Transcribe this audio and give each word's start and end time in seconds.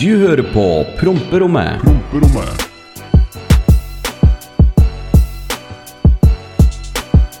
Du 0.00 0.08
hører 0.20 0.42
på 0.52 0.64
Promperommet. 1.00 1.80
Promperommet. 1.82 2.64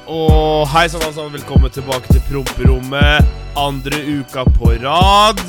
Og 0.08 0.64
hei 0.72 0.86
sann, 0.88 1.02
alle 1.04 1.14
sammen. 1.14 1.34
Velkommen 1.36 1.72
tilbake 1.74 2.10
til 2.14 2.22
promperommet. 2.30 3.28
Andre 3.58 4.00
uka 4.18 4.44
på 4.56 4.72
rad. 4.82 5.42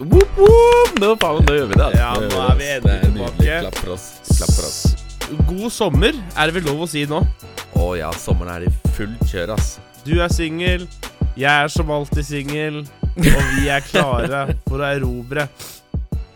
Woop, 0.00 0.38
woop. 0.40 0.96
Nå, 1.00 1.12
faen, 1.20 1.42
nå 1.46 1.56
gjør 1.58 1.68
vi 1.70 1.78
det. 1.78 1.86
altså. 1.86 2.00
Ja, 2.00 2.12
Nå 2.16 2.42
er 2.44 2.48
det. 2.48 2.58
vi 2.58 2.70
endelig 2.74 2.82
Det 2.82 2.96
er 2.96 3.14
nydelig. 3.14 3.36
tilbake. 3.36 3.60
Klapp 3.60 3.78
for 3.84 3.94
oss. 3.96 4.08
Klapp 4.36 4.54
for 4.56 4.68
oss. 4.70 4.80
God 5.46 5.70
sommer, 5.72 6.16
er 6.36 6.50
det 6.50 6.56
vel 6.58 6.66
lov 6.72 6.84
å 6.86 6.90
si 6.90 7.04
nå. 7.06 7.20
Å 7.80 7.90
ja, 8.00 8.10
sommeren 8.18 8.56
er 8.56 8.66
i 8.66 8.72
fullt 8.96 9.20
kjør, 9.30 9.52
ass. 9.54 9.76
Du 10.04 10.16
er 10.24 10.32
singel, 10.32 10.88
jeg 11.38 11.50
er 11.52 11.68
som 11.70 11.90
alltid 11.94 12.26
singel, 12.26 12.80
og 13.14 13.44
vi 13.54 13.68
er 13.70 13.84
klare 13.86 14.56
for 14.66 14.80
å 14.82 14.88
erobre. 14.88 15.46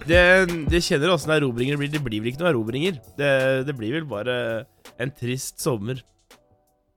Det, 0.08 0.22
det 0.68 0.80
kjenner 0.84 1.14
åssen 1.14 1.32
erobringer 1.34 1.78
blir. 1.80 1.90
Det 1.92 2.02
blir 2.04 2.20
vel 2.24 2.32
ikke 2.32 2.42
noen 2.42 2.50
erobringer. 2.52 2.98
Det, 3.18 3.30
det 3.68 3.76
blir 3.78 3.94
vel 3.98 4.08
bare 4.08 4.34
en 5.00 5.12
trist 5.16 5.62
sommer. 5.64 6.02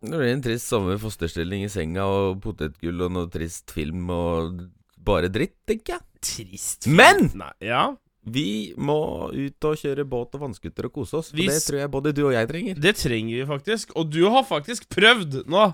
Det 0.03 0.11
blir 0.13 0.29
en 0.33 0.43
trist 0.45 0.69
sommer, 0.69 0.99
fosterstilling 1.01 1.63
i 1.65 1.71
senga 1.73 2.03
og 2.05 2.41
potetgull 2.43 3.07
og 3.07 3.15
noe 3.15 3.29
trist 3.33 3.71
film 3.73 4.11
og 4.13 4.67
bare 5.07 5.31
dritt, 5.33 5.55
tenker 5.69 5.95
jeg. 5.97 6.05
Trist 6.27 6.85
film? 6.89 6.99
Men! 6.99 7.31
Nei, 7.39 7.53
ja, 7.69 7.85
Vi 8.27 8.73
må 8.75 8.99
ut 9.31 9.67
og 9.69 9.79
kjøre 9.79 10.03
båt 10.03 10.35
og 10.35 10.41
vannskuter 10.43 10.89
og 10.89 10.97
kose 10.99 11.15
oss. 11.21 11.29
For 11.31 11.39
Hvis, 11.39 11.61
det 11.61 11.63
tror 11.69 11.79
jeg 11.79 11.91
både 11.93 12.11
du 12.17 12.25
og 12.27 12.33
jeg 12.35 12.49
trenger. 12.51 12.81
det 12.83 12.95
trenger 12.99 13.37
vi 13.39 13.45
faktisk. 13.47 13.95
Og 13.95 14.09
du 14.11 14.25
har 14.27 14.43
faktisk 14.43 14.89
prøvd 14.91 15.45
nå. 15.47 15.69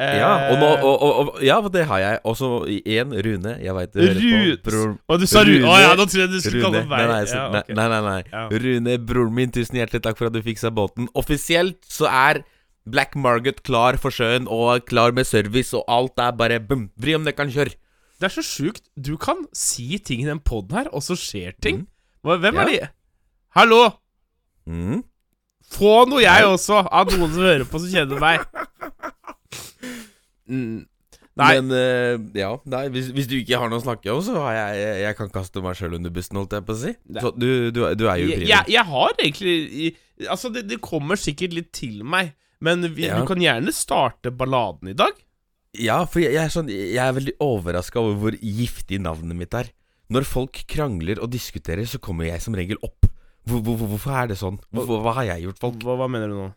Eh, 0.00 0.14
Ja, 0.16 0.28
og, 0.48 0.54
nå, 0.56 0.68
og, 0.80 1.02
og, 1.04 1.18
og, 1.20 1.42
ja, 1.44 1.58
det 1.72 1.82
har 1.90 1.98
jeg. 2.00 2.20
Også 2.24 2.48
én 2.88 3.12
Rune. 3.26 3.52
Jeg 3.60 3.74
veit 3.76 3.92
du 3.92 4.00
hører 4.00 4.56
på. 4.56 4.70
Bror, 4.70 4.94
Og 5.12 5.20
du 5.20 5.26
sa 5.28 5.42
Rune. 5.44 5.66
Å 5.68 5.74
ja, 5.82 5.90
nå 5.98 6.06
tror 6.08 6.22
jeg 6.24 6.30
du 6.32 6.38
skulle 6.40 6.62
Rune. 6.62 6.64
kalle 6.64 6.82
meg 6.88 7.02
Nei, 7.02 7.10
nei, 7.12 7.26
så, 7.28 7.36
ja, 7.36 7.44
okay. 7.60 7.76
nei, 7.76 7.86
nei, 7.92 8.00
nei. 8.06 8.22
Ja. 8.32 8.46
Rune, 8.64 8.96
broren 9.10 9.36
min, 9.36 9.52
tusen 9.52 9.76
hjertelig 9.82 10.02
takk 10.06 10.16
for 10.20 10.30
at 10.30 10.36
du 10.36 10.40
fiksa 10.46 10.72
båten. 10.72 11.10
Offisielt 11.18 11.82
så 11.92 12.08
er 12.08 12.40
Black 12.88 13.12
Margot 13.14 13.60
klar 13.62 14.00
for 14.00 14.10
sjøen 14.10 14.48
og 14.50 14.86
klar 14.88 15.12
med 15.14 15.28
service, 15.28 15.76
og 15.76 15.84
alt 15.92 16.18
er 16.24 16.32
bare 16.40 16.56
bum, 16.58 16.88
vri 16.98 17.14
om 17.14 17.22
nøkkelen, 17.28 17.52
kjør. 17.54 17.74
Det 18.18 18.26
er 18.30 18.32
så 18.38 18.42
sjukt. 18.46 18.84
Du 18.96 19.16
kan 19.20 19.44
si 19.54 19.98
ting 20.02 20.24
i 20.24 20.26
den 20.30 20.40
poden 20.42 20.80
her, 20.80 20.88
og 20.94 21.04
så 21.04 21.14
skjer 21.18 21.52
ting. 21.62 21.84
Mm. 22.24 22.40
Hvem 22.42 22.58
er 22.64 22.70
de? 22.72 22.80
Hallo! 23.58 23.80
Mm. 24.66 25.02
Få 25.72 26.02
noe, 26.08 26.20
jeg 26.24 26.44
også, 26.46 26.82
av 26.88 27.10
noen 27.12 27.30
som 27.32 27.42
hører 27.44 27.64
på, 27.68 27.80
som 27.82 27.92
kjenner 27.92 28.18
meg. 28.22 28.42
Mm. 30.50 30.86
Nei, 31.40 31.48
Men 31.56 31.70
uh, 31.72 32.18
ja, 32.36 32.50
nei, 32.68 32.82
hvis, 32.92 33.06
hvis 33.16 33.28
du 33.30 33.38
ikke 33.38 33.56
har 33.60 33.70
noe 33.72 33.80
å 33.80 33.84
snakke 33.84 34.10
om, 34.12 34.20
så 34.24 34.34
har 34.42 34.52
jeg 34.52 34.80
Jeg, 34.82 34.96
jeg 35.06 35.16
kan 35.16 35.30
kaste 35.32 35.62
meg 35.64 35.78
sjøl 35.78 35.94
under 35.96 36.12
bussen, 36.12 36.36
holdt 36.36 36.52
jeg 36.58 36.64
på 36.68 36.74
å 36.74 36.80
si. 36.82 36.92
Nei. 37.08 37.22
Så 37.24 37.30
du, 37.40 37.48
du, 37.72 37.80
du 37.96 38.04
er 38.10 38.20
jo 38.20 38.28
jeg, 38.34 38.48
jeg, 38.50 38.68
jeg 38.74 38.84
har 38.90 39.14
egentlig 39.16 39.54
Altså, 40.28 40.50
det, 40.52 40.66
det 40.68 40.76
kommer 40.84 41.16
sikkert 41.18 41.54
litt 41.56 41.70
til 41.74 42.02
meg, 42.04 42.34
men 42.62 42.84
vi, 42.94 43.06
Ja. 43.08 43.16
du 43.22 43.26
kan 43.30 43.40
gjerne 43.42 43.72
starte 43.74 44.30
balladen 44.30 44.92
i 44.92 44.96
dag. 44.98 45.16
Ja, 45.80 46.02
for 46.04 46.20
jeg, 46.20 46.36
er 46.36 46.52
sånn, 46.52 46.68
jeg 46.68 47.00
er 47.00 47.16
veldig 47.16 47.32
overraska 47.42 47.98
over 48.02 48.18
hvor 48.20 48.36
giftig 48.36 49.00
navnet 49.02 49.38
mitt 49.40 49.56
er. 49.56 49.72
Når 50.12 50.28
folk 50.28 50.60
krangler 50.68 51.18
og 51.24 51.32
diskuterer, 51.32 51.88
så 51.88 51.98
kommer 51.98 52.28
jeg 52.28 52.44
som 52.44 52.54
regel 52.54 52.76
opp. 52.84 53.08
Hvor, 53.48 53.64
hvor, 53.64 53.80
hvorfor 53.94 54.14
er 54.20 54.28
det 54.30 54.36
sånn? 54.38 54.60
Hvorfor, 54.70 55.00
hva 55.02 55.16
har 55.16 55.30
jeg 55.32 55.46
gjort, 55.48 55.58
folk? 55.64 55.80
Hva, 55.82 55.96
hva 55.98 56.10
mener 56.12 56.28
du 56.30 56.36
nå? 56.36 56.50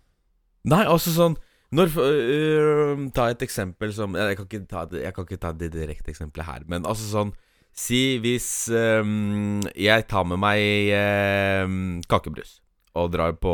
Nei, 0.76 0.84
altså 0.84 1.16
sånn 1.16 1.40
Når 1.76 1.96
uh, 1.98 3.06
Ta 3.16 3.30
et 3.34 3.42
eksempel 3.46 3.92
som 3.96 4.16
Jeg 4.20 4.38
kan 4.40 4.48
ikke 4.48 4.62
ta 4.70 4.86
jeg 4.96 5.16
kan 5.16 5.26
ikke 5.28 5.42
ta 5.42 5.52
det 5.56 5.72
direkte 5.76 6.14
eksempelet 6.14 6.48
her, 6.48 6.68
men 6.72 6.86
altså 6.88 7.08
sånn 7.10 7.34
Si 7.76 8.18
hvis 8.24 8.46
um, 8.72 9.60
jeg 9.76 10.06
tar 10.08 10.24
med 10.30 10.40
meg 10.40 10.94
um, 11.66 11.82
kakebrus 12.08 12.62
og 12.96 13.10
drar 13.12 13.34
på 13.36 13.54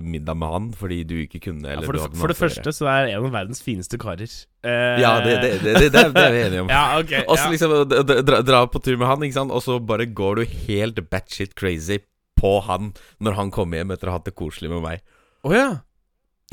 middag 0.00 0.38
med 0.40 0.48
han 0.48 0.68
fordi 0.72 1.02
du 1.04 1.14
ikke 1.20 1.40
kunne 1.50 1.68
Ja, 1.68 1.82
for, 1.84 1.92
det, 1.98 2.06
for 2.16 2.32
det 2.32 2.36
første 2.38 2.72
så 2.72 2.88
er 2.88 3.10
jeg 3.10 3.18
en 3.18 3.26
av 3.28 3.34
verdens 3.34 3.60
fineste 3.60 3.98
karer. 4.00 4.30
Eh, 4.64 5.00
Ja, 5.02 5.18
det, 5.20 5.34
det, 5.42 5.50
det, 5.66 5.90
det, 5.92 6.00
er- 6.00 6.32
vi 6.32 6.40
enige 6.46 6.62
om. 6.64 6.70
Ja, 6.78 6.96
okay, 6.96 7.26
Og 7.28 7.36
så 7.36 7.50
ja. 7.50 7.52
liksom 7.52 7.74
dra, 7.92 8.22
dra, 8.24 8.40
dra 8.40 8.62
på 8.72 8.80
tur 8.80 8.96
med 8.96 9.04
han, 9.10 9.26
ikke 9.26 9.36
sant? 9.36 9.52
og 9.52 9.60
så 9.66 9.76
bare 9.84 10.08
går 10.08 10.40
du 10.40 10.56
helt 10.64 11.02
batshit 11.12 11.52
crazy 11.60 12.00
på 12.40 12.54
han 12.64 12.94
når 13.20 13.36
han 13.36 13.52
kommer 13.52 13.82
hjem 13.82 13.92
etter 13.92 14.08
å 14.08 14.14
ha 14.16 14.22
hatt 14.22 14.30
det 14.30 14.36
koselig 14.38 14.72
med 14.72 14.80
meg. 14.80 15.04
Oh, 15.44 15.52
ja. 15.52 15.68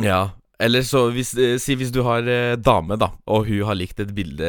Ja, 0.04 0.20
eller 0.60 0.82
så 0.88 1.10
hvis, 1.12 1.34
eh, 1.38 1.58
Si 1.60 1.76
hvis 1.76 1.92
du 1.92 2.02
har 2.04 2.28
eh, 2.28 2.56
dame, 2.56 2.98
da, 2.98 3.12
og 3.28 3.48
hun 3.48 3.66
har 3.68 3.76
likt 3.76 4.00
et 4.00 4.14
bilde 4.16 4.46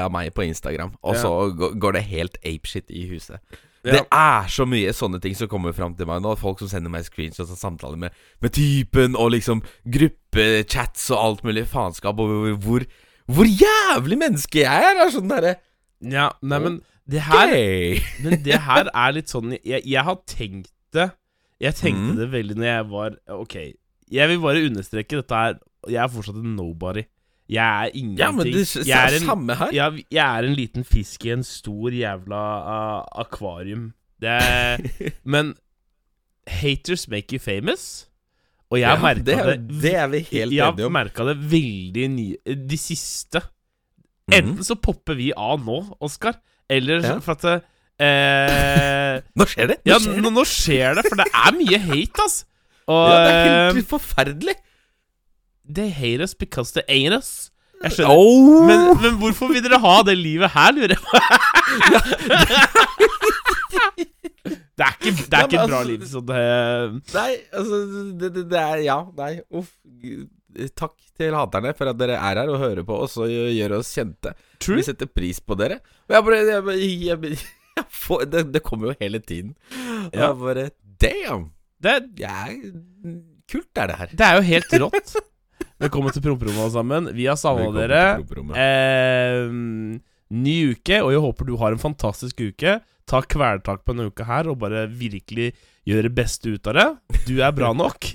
av 0.00 0.10
meg 0.12 0.32
på 0.34 0.46
Instagram, 0.46 0.94
og 1.02 1.16
så 1.20 1.30
går- 1.54 1.78
går 1.78 1.92
det 1.92 2.02
helt 2.10 2.36
apeshit 2.44 2.90
i 2.90 3.06
huset. 3.12 3.38
Ja. 3.84 3.92
Det 3.98 4.06
er 4.16 4.46
så 4.48 4.64
mye 4.64 4.92
sånne 4.96 5.20
ting 5.20 5.34
som 5.36 5.46
kommer 5.46 5.74
fram 5.76 5.92
til 5.94 6.06
meg 6.08 6.22
nå. 6.24 6.30
Folk 6.40 6.58
som 6.58 6.68
sender 6.68 6.88
meg 6.88 7.04
screenshots 7.04 7.50
og 7.52 7.58
samtaler 7.60 7.98
med, 8.00 8.10
med 8.40 8.50
typen, 8.56 9.14
og 9.14 9.30
liksom 9.34 9.60
gruppechats 9.84 11.10
og 11.12 11.18
alt 11.20 11.44
mulig 11.44 11.66
faenskap. 11.68 12.18
over 12.18 12.54
hvor, 12.56 12.86
hvor 13.28 13.44
jævlig 13.44 14.18
menneske 14.18 14.62
jeg 14.64 14.88
er! 14.88 15.04
er 15.04 15.12
sånn 15.12 15.28
derre 15.28 15.56
Ja, 16.00 16.30
nei, 16.42 16.58
men 16.64 16.80
det 17.08 17.20
her 17.26 17.48
okay. 17.52 18.00
Men 18.24 18.42
det 18.42 18.58
her 18.64 18.88
er 18.88 19.12
litt 19.12 19.28
sånn 19.28 19.52
Jeg, 19.60 19.82
jeg 19.84 20.02
har 20.04 20.16
tenkt 20.26 20.72
det 20.96 21.10
Jeg 21.60 21.76
tenkte 21.76 22.14
mm. 22.14 22.18
det 22.22 22.28
veldig 22.32 22.56
når 22.56 22.68
jeg 22.70 22.86
var 22.88 23.16
Ok, 23.36 23.56
jeg 24.14 24.28
vil 24.30 24.40
bare 24.44 24.62
understreke 24.68 25.18
dette 25.20 25.34
her 25.42 25.58
Jeg 25.90 26.00
er 26.04 26.12
fortsatt 26.14 26.38
en 26.40 26.54
nobody 26.56 27.02
Jeg 27.50 27.64
er 27.66 27.90
ingenting 27.94 28.22
Ja, 28.22 28.30
men 28.32 28.46
det 28.54 28.62
s- 28.68 28.86
jeg, 28.86 28.94
er 28.96 29.18
en, 29.18 29.26
samme 29.28 29.56
her. 29.60 29.72
jeg, 29.76 30.04
jeg 30.14 30.24
er 30.38 30.48
en 30.48 30.54
liten 30.56 30.84
fisk 30.88 31.26
i 31.28 31.32
en 31.34 31.42
stor 31.44 31.90
jævla 31.92 32.40
uh, 32.64 33.20
akvarium 33.24 33.90
Det 34.22 34.30
er 34.38 34.84
Men 35.34 35.54
Haters 36.48 37.08
make 37.08 37.32
you 37.32 37.40
famous 37.40 38.06
Og 38.70 38.80
jeg 38.80 38.88
har 38.88 38.96
Ja, 38.96 39.02
merket 39.02 39.26
det, 39.26 39.36
det, 39.82 39.94
er- 39.94 40.04
er 40.04 40.08
vi 40.12 40.18
helt 40.18 40.32
Jeg 40.32 40.48
enige 40.48 40.82
har 40.82 40.86
om. 40.88 40.92
merket 40.92 41.26
det 41.32 41.36
veldig 41.52 42.08
nye 42.10 42.56
De 42.70 42.78
siste 42.80 43.42
Mhm. 44.24 44.32
Enten 44.38 44.64
så 44.64 44.74
popper 44.80 45.18
vi 45.18 45.26
av 45.36 45.58
nå, 45.60 45.74
Oskar 46.00 46.38
Eller 46.72 47.02
Ja. 47.04 47.18
for 47.20 47.32
at 47.36 47.44
eh, 48.00 49.20
Nå 49.36 49.44
skjer 49.44 49.68
det! 49.68 49.76
Nå 49.84 49.90
Ja, 49.92 49.98
skjer 50.00 50.14
det. 50.14 50.22
nå, 50.24 50.30
nå 50.32 50.44
skjer 50.48 50.94
det, 50.96 51.04
for 51.10 51.20
det 51.20 51.26
er 51.28 51.52
mye 51.58 51.78
hate, 51.90 52.24
ass. 52.24 52.38
Og 52.86 53.10
Ja, 53.10 53.18
det 53.24 53.34
er 53.34 53.72
helt 53.78 53.88
forferdelig. 53.88 54.54
They 55.64 55.88
hate 55.90 56.22
us 56.22 56.34
because 56.34 56.72
they 56.76 56.82
ain't 56.88 57.16
us. 57.16 57.50
Jeg 57.84 57.92
skjønner. 57.92 58.16
Oh. 58.16 58.66
Men, 58.68 58.84
men 59.02 59.16
hvorfor 59.20 59.48
vil 59.52 59.62
dere 59.64 59.78
ha 59.80 59.94
det 60.06 60.14
livet 60.18 60.50
her, 60.54 60.72
lurer 60.76 60.94
jeg 60.94 61.02
på? 61.04 61.18
Det 64.74 64.82
er 64.82 64.96
ikke, 64.98 65.10
det 65.30 65.36
er 65.36 65.38
Ja, 65.38 65.44
ikke 65.46 65.56
men 65.56 65.64
et 65.64 65.70
bra 65.70 65.78
altså- 65.78 65.90
liv. 65.90 66.00
Så 66.10 66.20
det 66.26 66.38
Nei, 67.14 67.32
altså 67.54 67.76
det, 68.20 68.30
det, 68.50 68.58
er 68.58 68.76
Ja, 68.82 68.96
nei, 69.16 69.32
uff. 69.54 69.70
Takk 70.78 70.92
til 71.18 71.34
haterne 71.34 71.72
for 71.78 71.90
at 71.90 71.98
dere 71.98 72.16
er 72.18 72.40
her 72.42 72.50
og 72.50 72.58
hører 72.62 72.82
på 72.86 72.96
oss 73.04 73.14
og 73.22 73.30
gjør 73.30 73.76
oss 73.78 73.92
kjente. 73.94 74.34
True. 74.62 74.76
Vi 74.80 74.82
setter 74.86 75.06
pris 75.10 75.38
på 75.40 75.54
dere. 75.58 75.78
Og 76.08 76.14
jeg 76.16 76.24
bare, 76.26 76.40
jeg, 76.50 76.64
bare- 76.66 76.78
jeg, 76.82 77.38
jeg 77.78 77.86
får, 77.90 78.24
det, 78.34 78.44
det 78.54 78.62
kommer 78.66 78.90
jo 78.92 78.96
hele 79.00 79.18
tiden. 79.22 79.54
Og 80.12 80.18
jeg 80.20 80.36
bare 80.42 80.66
Damn! 81.02 81.48
Det, 81.84 81.94
ja, 82.20 82.48
kult 83.50 83.80
er 83.80 83.90
det 83.92 84.00
her. 84.00 84.12
det 84.16 84.26
er 84.26 84.38
jo 84.38 84.44
helt 84.48 84.76
rått. 84.86 85.14
Velkommen 85.84 86.14
til 86.14 86.22
promperommet, 86.24 86.62
alle 86.62 86.72
sammen. 86.72 87.08
Vi 87.16 87.26
har 87.28 87.36
savna 87.38 87.68
dere. 87.74 88.02
Eh, 88.56 89.48
ny 90.34 90.54
uke, 90.72 91.00
og 91.02 91.10
jeg 91.12 91.22
håper 91.24 91.48
du 91.48 91.56
har 91.60 91.74
en 91.74 91.82
fantastisk 91.82 92.40
uke. 92.40 92.78
Ta 93.10 93.20
kvelertak 93.20 93.82
på 93.84 93.92
denne 93.92 94.08
uka 94.08 94.24
her 94.28 94.48
og 94.48 94.62
bare 94.62 94.86
virkelig 94.88 95.50
gjøre 95.84 96.06
det 96.06 96.14
beste 96.16 96.54
ut 96.54 96.70
av 96.72 96.78
det. 96.78 96.86
Du 97.28 97.36
er 97.42 97.54
bra 97.56 97.74
nok. 97.76 98.12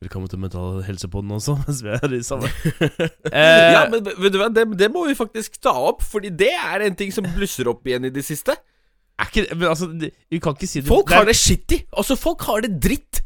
Eh, 0.00 0.06
velkommen 0.06 0.30
til 0.32 0.40
Mental 0.40 0.78
Helsepodden 0.86 1.34
også, 1.36 1.58
mens 1.66 1.82
vi 1.84 1.90
er 1.92 2.14
i 2.16 2.22
samme. 2.24 2.48
Eh, 2.80 3.66
ja, 3.74 3.82
men 3.92 4.00
vet 4.00 4.32
du 4.32 4.38
hva, 4.40 4.48
det, 4.48 4.64
det 4.80 4.88
må 4.94 5.04
vi 5.10 5.18
faktisk 5.18 5.58
ta 5.60 5.74
opp, 5.90 6.00
Fordi 6.00 6.30
det 6.32 6.54
er 6.56 6.86
en 6.86 6.96
ting 6.96 7.12
som 7.12 7.28
blusser 7.34 7.68
opp 7.68 7.84
igjen 7.84 8.08
i 8.08 8.14
det 8.14 8.24
siste. 8.24 8.56
Ikke, 9.28 9.44
men 9.56 9.68
altså, 9.68 9.86
det, 10.00 10.12
vi 10.30 10.38
kan 10.40 10.54
ikke 10.56 10.68
si 10.70 10.80
det 10.80 10.88
Folk 10.88 11.08
det 11.08 11.14
er- 11.14 11.18
har 11.22 11.26
det 11.30 11.36
shitty. 11.36 11.78
Altså, 11.96 12.16
folk 12.16 12.40
har 12.48 12.60
det 12.64 12.72
dritt. 12.80 13.20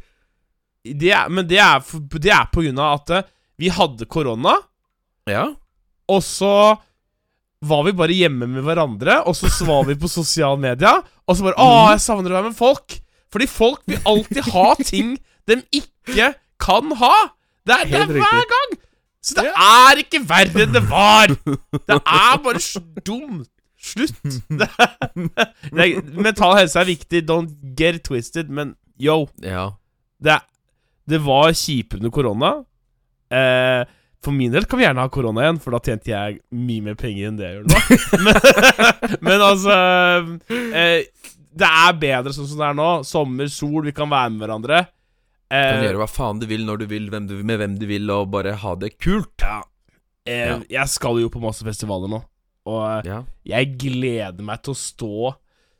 det 0.85 1.13
er, 1.13 1.29
Men 1.29 1.47
det 1.49 1.59
er, 1.59 1.81
det 2.19 2.31
er 2.33 2.49
på 2.53 2.63
grunn 2.65 2.79
av 2.79 3.01
at 3.01 3.11
eh, 3.19 3.23
vi 3.59 3.69
hadde 3.71 4.07
korona, 4.11 4.57
Ja. 5.31 5.47
og 6.09 6.21
så 6.23 6.79
var 7.65 7.85
vi 7.87 7.93
bare 7.97 8.13
hjemme 8.13 8.47
med 8.51 8.63
hverandre, 8.67 9.23
og 9.27 9.35
så 9.39 9.49
var 9.65 9.85
vi 9.89 9.95
på 9.95 10.09
sosiale 10.11 10.59
medier, 10.61 11.03
og 11.27 11.37
så 11.39 11.47
bare 11.47 11.57
Å, 11.57 11.91
jeg 11.95 12.01
savner 12.05 12.31
å 12.35 12.37
være 12.41 12.51
med 12.51 12.57
folk. 12.59 12.99
Fordi 13.33 13.47
folk 13.49 13.81
vil 13.89 14.03
alltid 14.07 14.45
ha 14.53 14.75
ting 14.85 15.15
de 15.49 15.57
ikke 15.73 16.35
kan 16.61 16.93
ha. 17.01 17.15
Det 17.67 17.73
er, 17.75 17.85
det 17.89 18.01
er 18.03 18.13
hver 18.13 18.45
gang. 18.53 18.75
Så 19.25 19.35
det 19.41 19.47
er 19.57 20.03
ikke 20.03 20.21
verre 20.29 20.67
enn 20.67 20.75
det 20.77 20.83
var. 20.91 21.33
Det 21.33 21.97
er 21.97 22.37
bare 22.45 22.61
så 22.61 22.83
dumt. 23.07 23.49
Slutt. 23.85 24.17
Det, 25.75 25.89
mental 26.17 26.55
helse 26.59 26.81
er 26.81 26.89
viktig. 26.89 27.25
Don't 27.29 27.53
get 27.79 28.03
twisted. 28.07 28.49
Men 28.51 28.75
yo, 29.01 29.27
Ja. 29.45 29.67
det, 30.25 30.39
det 31.11 31.21
var 31.25 31.53
kjipere 31.53 32.01
under 32.01 32.15
korona. 32.15 32.53
Eh, 33.35 33.83
for 34.25 34.33
min 34.33 34.53
del 34.55 34.65
kan 34.65 34.79
vi 34.81 34.87
gjerne 34.87 35.03
ha 35.05 35.11
korona 35.13 35.43
igjen, 35.45 35.59
for 35.61 35.75
da 35.77 35.83
tjente 35.85 36.09
jeg 36.15 36.39
mye 36.57 36.81
mer 36.87 36.95
penger 36.97 37.29
enn 37.29 37.37
det 37.37 37.45
jeg 37.51 37.59
gjør 37.59 37.67
nå. 37.69 37.81
men, 38.25 39.19
men 39.29 39.43
altså 39.45 39.75
eh, 40.49 41.05
det 41.55 41.69
er 41.69 41.99
bedre 42.01 42.33
sånn 42.35 42.49
som 42.49 42.63
det 42.63 42.69
er 42.71 42.79
nå. 42.79 42.89
Sommer, 43.07 43.51
sol, 43.53 43.83
vi 43.85 43.93
kan 43.95 44.09
være 44.11 44.33
med 44.35 44.47
hverandre. 44.47 44.85
Du 44.89 44.91
kan 45.55 45.77
Eh, 45.77 45.85
gjøre 45.85 46.01
hva 46.01 46.07
faen 46.11 46.39
du 46.41 46.47
vil, 46.51 46.65
når 46.67 46.81
du 46.81 46.87
vil, 46.91 47.05
hvem 47.13 47.27
du, 47.31 47.35
med 47.47 47.61
hvem 47.61 47.75
du 47.79 47.85
vil, 47.87 48.09
og 48.11 48.31
bare 48.33 48.57
ha 48.59 48.73
det 48.81 48.95
kult. 48.97 49.45
ja. 49.45 49.61
eh, 50.27 50.49
Ja. 50.49 50.57
Jeg 50.81 50.89
skal 50.91 51.21
jo 51.21 51.29
på 51.31 51.43
masse 51.45 51.63
festivaler 51.63 52.09
nå, 52.11 52.23
og 52.69 52.83
eh, 52.89 53.09
Ja. 53.11 53.23
jeg 53.57 53.75
gleder 53.81 54.45
meg 54.45 54.63
til 54.65 54.75
å 54.75 54.79
stå 54.79 55.33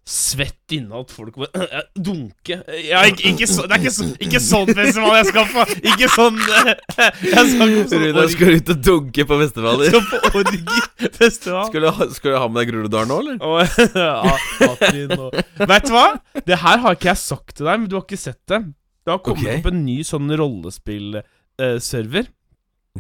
svett 0.05 0.75
inne 0.77 0.99
at 1.01 1.13
folk 1.15 1.39
må 1.41 1.47
eh, 1.57 1.87
dunke. 1.97 2.59
Ja, 2.85 3.01
ikke, 3.09 3.31
ikke, 3.31 3.47
så, 3.49 3.65
det 3.65 3.79
er 3.79 3.81
ikke, 3.87 3.93
så, 3.95 4.09
ikke 4.21 4.41
sånn 4.45 4.73
festival 4.77 5.17
jeg 5.17 5.29
skal 5.31 5.47
på. 5.49 5.65
Ikke 5.81 6.11
sånn 6.13 6.43
eh, 6.45 6.69
Jeg 7.35 7.47
skal 7.55 7.73
på 7.73 7.87
sånn 7.89 8.05
orgi- 8.11 8.35
skal 8.37 8.59
ut 8.59 8.73
og 8.75 8.83
dunke 8.91 9.27
på 9.31 9.41
festivaler. 9.41 9.95
skal 9.95 10.05
på 10.11 10.43
orgifestival. 10.43 11.71
Skal 11.71 12.13
skal 12.19 12.37
du 12.37 12.39
ha 12.43 12.51
med 12.53 12.61
deg 12.61 12.73
Groruddalen 12.75 13.13
nå, 13.15 13.21
eller? 13.25 13.41
Og 13.41 13.57
ja, 14.05 14.37
Martin 14.61 15.17
og 15.17 15.41
Vet 15.73 15.89
du 15.89 15.93
hva? 15.97 16.07
Det 16.53 16.61
her 16.67 16.85
har 16.85 16.99
ikke 17.01 17.13
jeg 17.15 17.23
sagt 17.25 17.57
til 17.57 17.71
deg, 17.71 17.81
men 17.81 17.89
du 17.89 17.97
har 17.97 18.05
ikke 18.05 18.21
sett 18.21 18.43
det. 18.53 18.61
Det 19.05 19.13
har 19.13 19.25
kommet 19.25 19.45
okay. 19.49 19.61
opp 19.61 19.73
en 19.73 19.83
ny 19.85 19.99
sånn 20.05 20.29
rollespill-server. 20.37 22.29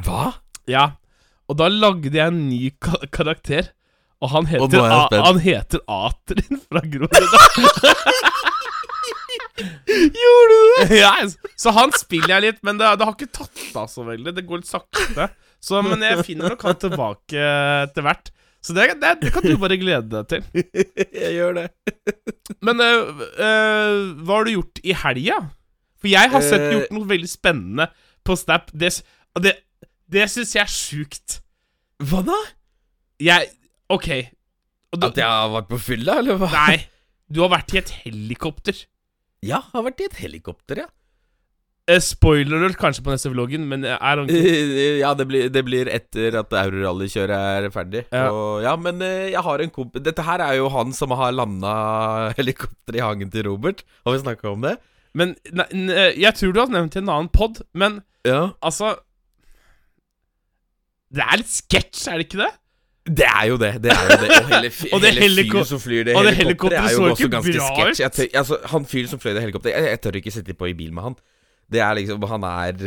Hva? 0.05 0.27
ja. 0.73 0.89
Og 1.51 1.59
da 1.61 1.69
lagde 1.69 2.13
jeg 2.15 2.27
en 2.33 2.45
ny 2.49 2.71
karakter. 3.13 3.73
Og 4.25 4.31
han 4.33 4.47
heter, 4.49 4.79
er 4.81 5.09
spent. 5.11 5.27
han 5.27 5.41
heter 5.45 5.81
Atrin 5.91 6.61
fra 6.65 6.81
Groruddalen. 6.81 7.65
Gjorde 10.15 10.55
du 10.55 10.61
det? 10.89 10.99
Ja, 11.05 11.13
så 11.61 11.73
han 11.77 11.93
spiller 11.95 12.37
jeg 12.37 12.45
litt, 12.49 12.63
men 12.67 12.79
det, 12.81 12.89
det 12.99 13.07
har 13.07 13.15
ikke 13.15 13.31
tatt 13.35 13.77
av 13.79 13.91
så 13.93 14.05
veldig. 14.07 14.33
Det 14.37 14.45
går 14.49 14.63
litt 14.63 14.71
sakte. 14.71 15.29
Så, 15.65 15.81
men 15.87 16.03
jeg 16.05 16.25
finner 16.27 16.55
nok 16.55 16.65
han 16.67 16.81
tilbake 16.81 17.45
etter 17.85 18.05
hvert. 18.05 18.33
Så 18.65 18.73
det, 18.77 18.87
det, 19.01 19.11
det 19.21 19.31
kan 19.35 19.45
du 19.45 19.59
bare 19.61 19.77
glede 19.77 20.09
deg 20.09 20.25
til. 20.31 20.65
Jeg 21.25 21.35
gjør 21.37 21.59
det. 21.59 21.67
Men 22.65 22.81
uh, 22.81 23.11
uh, 23.37 23.97
hva 24.25 24.39
har 24.39 24.47
du 24.49 24.55
gjort 24.55 24.81
i 24.81 24.95
helga? 24.97 25.37
For 26.01 26.09
jeg 26.13 26.31
har 26.33 26.45
sett 26.45 26.65
Eh. 26.65 26.73
gjort 26.73 26.95
noe 26.97 27.09
veldig 27.11 27.29
spennende 27.29 27.87
på 28.25 28.37
Snap. 28.41 28.73
Det, 28.73 28.91
det, 29.45 29.53
det 30.11 30.27
syns 30.33 30.55
jeg 30.57 30.63
er 30.65 30.73
sjukt. 30.73 31.39
Hva 32.05 32.23
da? 32.27 32.37
Jeg 33.23 33.51
OK. 33.93 34.09
Du, 34.95 35.07
At 35.09 35.17
jeg 35.19 35.27
har 35.27 35.49
vært 35.51 35.71
på 35.71 35.79
fylla, 35.83 36.19
eller 36.23 36.37
hva? 36.39 36.51
Nei. 36.55 36.77
Du 37.31 37.41
har 37.43 37.51
vært 37.55 37.73
i 37.75 37.81
et 37.81 37.91
helikopter. 38.05 38.77
Ja, 39.45 39.59
jeg 39.65 39.73
har 39.75 39.83
vært 39.89 40.03
i 40.05 40.07
et 40.11 40.21
helikopter, 40.23 40.85
ja. 40.85 40.91
Uh, 41.85 41.99
spoiler 42.01 42.57
alert 42.63 42.79
kanskje 42.81 43.03
på 43.05 43.13
neste 43.13 43.29
vloggen, 43.29 43.67
men 43.69 43.83
er 43.85 43.99
han 44.01 44.25
uh, 44.31 45.01
Ja, 45.03 45.11
det 45.19 45.27
blir, 45.29 45.51
det 45.53 45.61
blir 45.67 45.91
etter 45.93 46.39
at 46.41 46.55
Eurorally-kjøret 46.57 47.35
er 47.67 47.67
ferdig. 47.75 48.05
Ja. 48.15 48.31
Og, 48.33 48.63
ja, 48.65 48.73
men 48.81 49.03
uh, 49.05 49.27
jeg 49.35 49.43
har 49.45 49.61
en 49.67 49.73
komp... 49.75 49.99
Dette 50.01 50.25
her 50.25 50.41
er 50.47 50.57
jo 50.63 50.71
han 50.73 50.95
som 50.97 51.13
har 51.19 51.35
landa 51.37 51.75
helikopter 52.39 52.97
i 52.97 53.03
hagen 53.05 53.29
til 53.35 53.45
Robert. 53.51 53.83
Har 54.07 54.17
vi 54.17 54.23
snakka 54.25 54.53
om 54.55 54.65
det? 54.65 54.77
Men 55.15 55.35
ne, 55.53 55.67
n- 55.77 55.93
eh, 55.95 56.15
jeg 56.19 56.35
tror 56.41 56.55
du 56.57 56.59
har 56.65 56.73
nevnt 56.73 56.97
i 56.97 57.03
en 57.03 57.11
annen 57.13 57.29
pod, 57.31 57.61
men 57.79 58.01
Ja. 58.27 58.49
altså 58.67 58.95
Det 61.15 61.25
er 61.25 61.41
litt 61.41 61.51
sketsj, 61.53 62.05
er 62.11 62.21
det 62.21 62.29
ikke 62.29 62.41
det? 62.43 62.53
Det 63.05 63.27
er 63.29 63.45
jo 63.51 63.57
det. 63.61 63.71
det 63.85 63.93
er 63.93 64.07
jo 64.09 64.17
det 64.23 64.29
Og 64.33 64.49
hele, 64.49 64.71
Og 64.97 65.03
det 65.05 65.11
hele 65.19 65.45
fyren 65.45 65.67
som 65.69 65.81
flyr 65.83 66.07
det 66.09 66.17
helikopteret, 66.39 66.87
er 66.89 66.95
så 66.97 67.03
jo 67.05 67.13
også 67.13 67.29
ganske 67.35 67.69
sketsj. 67.69 68.27
Altså, 68.33 68.59
han 68.73 68.89
fyren 68.89 69.13
som 69.13 69.21
fløy 69.21 69.35
det 69.37 69.45
helikopteret 69.45 69.77
jeg, 69.77 69.93
jeg 69.93 70.03
tør 70.07 70.21
ikke 70.21 70.33
sitte 70.33 70.57
på 70.57 70.71
i 70.71 70.77
bil 70.79 70.95
med 70.97 71.11
han. 71.11 71.17
Det 71.75 71.81
er 71.81 71.95
liksom 71.97 72.25
Han 72.29 72.45
er 72.45 72.81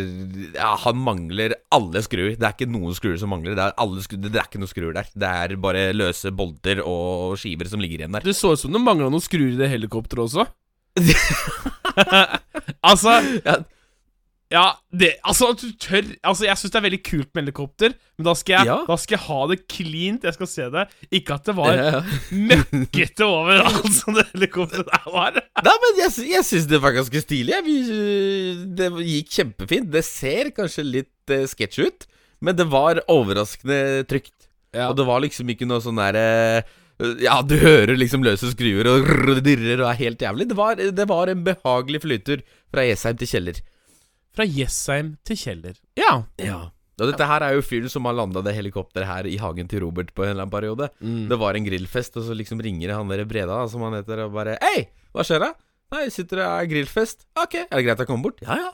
Ja, 0.55 0.75
han 0.83 0.97
mangler 1.01 1.55
alle 1.73 2.01
skruer. 2.05 2.35
Det 2.37 2.45
er 2.45 2.53
ikke 2.53 2.69
noen 2.69 2.97
skruer 2.97 3.17
som 3.21 3.29
mangler. 3.33 3.55
Det 3.57 3.63
er, 3.63 3.77
alle 3.77 4.03
skruer, 4.05 4.25
det 4.25 4.41
er 4.41 4.49
ikke 4.49 4.61
noen 4.61 4.73
skruer 4.73 4.97
der. 4.97 5.13
Det 5.13 5.31
er 5.45 5.55
bare 5.61 5.87
løse 5.93 6.33
bolter 6.33 6.81
og 6.85 7.37
skiver 7.41 7.69
som 7.69 7.81
ligger 7.83 8.03
igjen 8.03 8.17
der. 8.17 8.25
Det 8.25 8.37
så 8.37 8.53
ut 8.53 8.61
som 8.61 8.73
det 8.73 8.81
mangla 8.81 9.09
noen 9.13 9.23
skruer 9.23 9.53
i 9.53 9.59
det 9.59 9.69
helikopteret 9.69 10.25
også. 10.25 10.47
altså 12.89 13.19
Ja. 13.45 13.61
Ja, 14.49 14.77
det 14.95 15.09
Altså, 15.27 15.49
at 15.51 15.59
du 15.59 15.73
tør 15.75 16.05
Altså, 16.23 16.45
jeg 16.47 16.55
syns 16.55 16.71
det 16.71 16.79
er 16.79 16.83
veldig 16.85 16.99
kult 17.03 17.29
med 17.35 17.43
helikopter, 17.43 17.95
men 18.17 18.27
da 18.29 18.33
skal 18.39 18.53
jeg, 18.55 18.65
Ja. 18.69 18.77
da 18.87 18.95
skal 18.95 19.17
jeg 19.17 19.23
ha 19.27 19.39
det 19.51 19.57
cleant. 19.67 20.23
Jeg 20.23 20.33
skal 20.37 20.47
se 20.47 20.67
det. 20.71 20.85
Ikke 21.11 21.35
at 21.35 21.43
det 21.49 21.55
var 21.57 21.73
Ja. 21.75 22.01
møkkete 22.31 23.27
overalt 23.27 23.91
som 23.97 24.15
det 24.15 24.23
helikopteret 24.33 24.87
der 24.87 25.11
var. 25.11 25.35
Nei, 25.35 25.75
men 25.83 25.99
jeg, 25.99 26.15
jeg 26.31 26.47
syns 26.47 26.67
det 26.71 26.79
var 26.81 26.95
ganske 26.95 27.21
stilig. 27.25 27.59
Vi- 27.65 28.65
Det 28.77 28.89
gikk 29.03 29.29
kjempefint. 29.35 29.91
Det 29.91 30.05
ser 30.05 30.51
kanskje 30.55 30.83
litt 30.85 31.33
uh, 31.33 31.43
sketsj 31.49 31.79
ut, 31.87 32.07
men 32.41 32.55
det 32.55 32.67
var 32.71 33.01
overraskende 33.11 34.05
trygt. 34.07 34.33
Og 34.77 34.95
det 34.95 35.05
var 35.07 35.21
liksom 35.23 35.47
ikke 35.49 35.65
noe 35.67 35.79
sånn 35.81 35.97
derre 35.97 36.63
Ja, 37.21 37.41
du 37.45 37.55
hører 37.61 37.95
liksom 37.97 38.23
løse 38.25 38.49
skruer 38.55 38.87
og 38.89 39.43
dirrer 39.45 39.81
og 39.83 39.89
er 39.91 39.99
helt 39.99 40.19
jævlig. 40.23 40.47
Det 40.49 40.55
var, 40.57 40.75
det 40.75 41.05
var 41.07 41.27
en 41.29 41.43
behagelig 41.45 42.01
flytur 42.01 42.41
fra 42.73 42.81
Jessheim 42.87 43.17
til 43.19 43.27
Kjeller. 43.27 43.59
Fra 44.37 44.45
Jessheim 44.45 45.15
til 45.25 45.39
Kjeller. 45.41 45.77
Ja. 45.97 46.11
Ja. 46.37 46.67
Og 46.97 47.09
dette 47.09 47.25
her 47.25 47.41
er 47.45 47.55
jo 47.55 47.63
fyren 47.65 47.89
som 47.89 48.05
har 48.05 48.13
landa 48.17 48.43
det 48.45 48.53
helikopteret 48.53 49.09
her 49.09 49.27
i 49.29 49.37
hagen 49.41 49.69
til 49.69 49.81
Robert 49.81 50.11
på 50.13 50.25
en 50.25 50.35
eller 50.35 50.45
annen 50.45 50.53
periode. 50.53 50.89
Mm. 51.01 51.23
Det 51.31 51.39
var 51.41 51.57
en 51.57 51.65
grillfest, 51.65 52.19
og 52.21 52.27
så 52.27 52.37
liksom 52.37 52.61
ringer 52.61 52.93
han 52.93 53.09
der 53.09 53.25
Breda, 53.29 53.63
som 53.69 53.81
han 53.87 53.97
heter, 53.97 54.27
og 54.27 54.35
bare 54.37 54.59
Hei, 54.61 54.87
hva 55.09 55.25
skjer 55.25 55.41
da? 55.41 55.49
Nei, 55.93 56.03
sitter 56.13 56.43
det 56.43 56.47
er 56.51 56.69
grillfest. 56.69 57.25
Ok, 57.37 57.57
er 57.63 57.73
det 57.73 57.83
greit 57.87 58.03
jeg 58.03 58.09
kommer 58.09 58.29
bort? 58.29 58.45
Ja, 58.45 58.59
ja. 58.61 58.71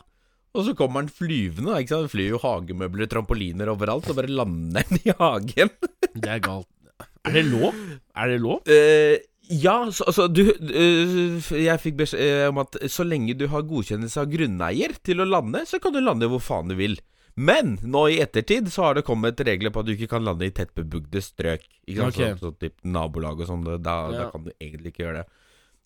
Og 0.54 0.68
så 0.68 0.76
kommer 0.78 1.02
han 1.02 1.12
flyvende, 1.12 1.80
ikke 1.80 1.94
sant. 1.94 2.08
Han 2.10 2.12
flyr 2.12 2.34
jo 2.36 2.44
hagemøbler, 2.44 3.08
trampoliner 3.12 3.72
overalt, 3.72 4.12
og 4.12 4.20
bare 4.20 4.36
lander 4.36 4.84
han 4.84 5.00
i 5.00 5.16
hagen. 5.16 5.72
Det 6.12 6.28
er 6.28 6.44
galt. 6.44 6.68
Er 7.24 7.38
det 7.40 7.46
lov? 7.48 7.72
Er 8.20 8.34
det 8.34 8.42
lov? 8.44 8.68
Eh, 8.68 9.16
ja, 9.62 9.76
så 9.94 10.06
altså 10.10 10.28
du 10.32 10.42
eh, 10.50 11.50
Jeg 11.60 11.82
fikk 11.84 11.98
beskjed 12.00 12.22
eh, 12.24 12.50
om 12.50 12.62
at 12.64 12.78
så 12.92 13.06
lenge 13.06 13.36
du 13.38 13.46
har 13.52 13.66
godkjennelse 13.68 14.24
av 14.24 14.32
grunneier 14.32 14.96
til 15.06 15.24
å 15.24 15.28
lande, 15.30 15.64
så 15.70 15.80
kan 15.84 15.96
du 15.96 16.02
lande 16.02 16.30
hvor 16.32 16.42
faen 16.44 16.72
du 16.72 16.78
vil. 16.80 16.98
Men 17.34 17.78
nå 17.82 18.04
i 18.14 18.20
ettertid 18.22 18.68
så 18.74 18.88
har 18.88 18.98
det 18.98 19.06
kommet 19.08 19.42
regler 19.42 19.74
på 19.74 19.82
at 19.82 19.88
du 19.88 19.96
ikke 19.96 20.12
kan 20.12 20.26
lande 20.26 20.46
i 20.46 20.54
tettbebygde 20.54 21.22
strøk. 21.24 21.66
Ikke 21.88 22.04
sant? 22.04 22.20
Okay. 22.20 22.36
Så, 22.38 22.52
så 22.52 22.60
typ 22.62 22.76
nabolag 22.86 23.42
og 23.42 23.50
sånn, 23.50 23.66
da, 23.66 23.96
da 24.14 24.28
kan 24.34 24.46
du 24.46 24.52
egentlig 24.54 24.94
ikke 24.94 25.08
gjøre 25.08 25.24
det. 25.24 25.40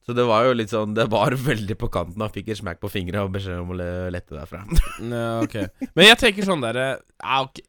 Så 0.08 0.16
det 0.16 0.24
var 0.24 0.46
jo 0.48 0.54
litt 0.56 0.72
sånn 0.72 0.94
Det 0.96 1.04
var 1.12 1.36
veldig 1.50 1.76
på 1.80 1.90
kanten. 1.92 2.24
Han 2.24 2.32
fikk 2.32 2.54
en 2.54 2.62
smekk 2.62 2.80
på 2.84 2.92
fingra 2.92 3.26
og 3.28 3.34
beskjed 3.36 3.60
om 3.64 3.76
å 3.76 3.80
lette 3.80 4.36
derfra. 4.36 4.64
Ja, 5.14 5.42
ok. 5.44 5.60
Men 5.94 6.10
jeg 6.12 6.20
tenker 6.24 6.48
sånn 6.48 6.64
derre 6.64 6.88
ja, 6.98 7.42
ok. 7.44 7.62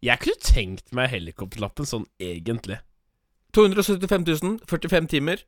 Jeg 0.00 0.22
kunne 0.22 0.40
tenkt 0.40 0.94
meg 0.96 1.10
helikopterlappen 1.12 1.88
sånn 1.88 2.06
egentlig. 2.22 2.78
275 3.56 4.26
000, 4.42 4.58
45 4.70 5.08
timer. 5.10 5.42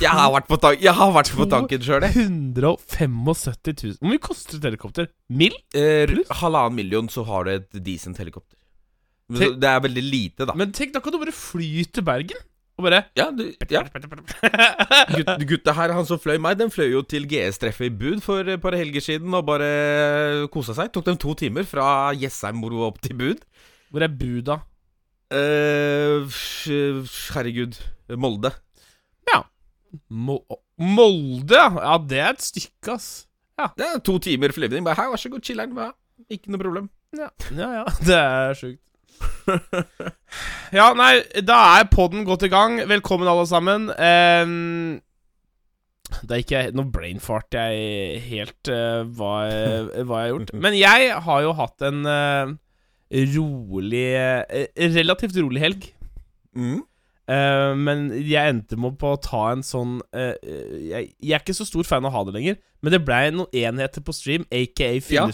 Jeg 0.00 0.12
har 0.14 0.30
vært 0.32 0.46
på, 0.46 0.56
tank 0.62 0.80
jeg 0.84 0.94
har 0.94 1.10
vært 1.12 1.32
på 1.34 1.46
tanken 1.50 1.82
sjøl, 1.82 2.04
jeg. 2.06 2.14
175 2.30 3.74
000 3.82 3.96
Hvor 3.98 4.12
mye 4.12 4.22
koster 4.22 4.60
et 4.60 4.68
helikopter? 4.68 5.08
Mill? 5.28 5.56
Eh, 5.74 6.12
halvannen 6.40 6.76
million, 6.78 7.08
så 7.10 7.24
har 7.26 7.44
du 7.48 7.50
et 7.56 7.80
decent 7.84 8.20
helikopter. 8.22 8.56
Men 9.30 9.42
Tenk- 9.42 9.58
Det 9.62 9.68
er 9.72 9.82
veldig 9.88 10.04
lite, 10.06 10.46
da. 10.46 10.54
Men 10.58 10.72
tenk, 10.72 10.94
da 10.94 11.00
kan 11.02 11.12
du 11.12 11.18
bare 11.18 11.34
fly 11.34 11.84
til 11.90 12.06
Bergen. 12.06 12.46
Og 12.80 12.86
bare 12.86 13.02
ja, 13.18 13.26
du, 13.34 13.42
ja. 13.68 13.82
Gut, 15.12 15.42
gutta 15.50 15.74
her, 15.76 15.92
han 15.92 16.06
som 16.08 16.18
fløy 16.22 16.38
meg, 16.40 16.56
den 16.62 16.70
fløy 16.72 16.86
jo 16.94 17.02
til 17.04 17.26
GS-treffet 17.28 17.90
i 17.90 17.92
Bud 17.92 18.22
for 18.24 18.46
et 18.48 18.62
par 18.62 18.72
helger 18.78 19.04
siden 19.04 19.34
og 19.36 19.44
bare 19.50 20.46
kosa 20.54 20.72
seg. 20.78 20.88
Tok 20.94 21.04
dem 21.10 21.18
to 21.20 21.34
timer 21.36 21.66
fra 21.68 22.12
Jessheim 22.16 22.62
opp 22.64 23.02
til 23.04 23.18
Bud. 23.20 23.42
Hvor 23.90 24.06
er 24.06 24.08
Buda? 24.08 24.60
Eh, 24.62 24.69
f- 25.30 27.30
herregud. 27.36 27.78
Molde. 28.18 28.50
Mo 30.08 30.38
Molde, 30.80 31.56
ja. 31.56 31.68
Ja, 31.74 31.96
det 31.98 32.20
er 32.22 32.36
et 32.36 32.44
stykke, 32.44 32.94
ass. 32.94 33.08
Ja. 33.58 33.68
Det 33.76 33.86
er 33.86 33.98
to 34.06 34.18
timer 34.22 34.52
flyvning. 34.54 34.84
Bare 34.86 34.96
her, 34.96 35.10
vær 35.12 35.20
så 35.20 35.28
god, 35.32 35.42
chiller'n. 35.44 35.74
Ja, 35.76 35.90
ikke 36.32 36.52
noe 36.52 36.62
problem. 36.62 36.86
Ja, 37.16 37.28
ja. 37.50 37.68
ja. 37.80 37.84
Det 38.08 38.16
er 38.16 38.54
sjukt. 38.58 38.86
ja, 40.72 40.86
nei, 40.96 41.12
da 41.44 41.58
er 41.80 41.90
podden 41.92 42.24
godt 42.24 42.46
i 42.46 42.50
gang. 42.52 42.78
Velkommen, 42.88 43.28
alle 43.28 43.44
sammen. 43.50 43.90
Um, 43.92 45.00
det 46.24 46.32
er 46.34 46.40
ikke 46.42 46.62
Nå 46.74 46.82
brainfart 46.90 47.54
jeg 47.54 48.22
helt 48.30 48.70
uh, 48.72 49.02
hva, 49.04 49.34
hva 49.44 50.00
jeg 50.00 50.08
har 50.08 50.32
gjort. 50.32 50.54
Men 50.64 50.72
jeg 50.78 51.12
har 51.26 51.44
jo 51.44 51.52
hatt 51.58 51.84
en 51.90 52.00
eh, 52.08 52.54
rolig 53.10 54.06
eh, 54.16 54.66
Relativt 54.94 55.36
rolig 55.40 55.60
helg. 55.64 55.88
Mm. 56.56 56.80
Uh, 57.30 57.76
men 57.78 58.08
jeg 58.26 58.54
endte 58.56 58.74
med 58.80 58.96
på 58.98 59.12
å 59.14 59.18
ta 59.22 59.52
en 59.52 59.60
sånn 59.62 60.00
uh, 60.16 60.32
jeg, 60.42 61.12
jeg 61.22 61.34
er 61.36 61.42
ikke 61.44 61.54
så 61.54 61.62
stor 61.68 61.86
fan 61.86 62.02
av 62.02 62.10
å 62.10 62.16
ha 62.16 62.22
det 62.26 62.32
lenger, 62.34 62.56
men 62.82 62.90
det 62.96 62.98
blei 63.06 63.28
noen 63.30 63.46
enheter 63.54 64.02
på 64.02 64.14
stream, 64.16 64.46
aka 64.50 64.88
Ja. 65.14 65.28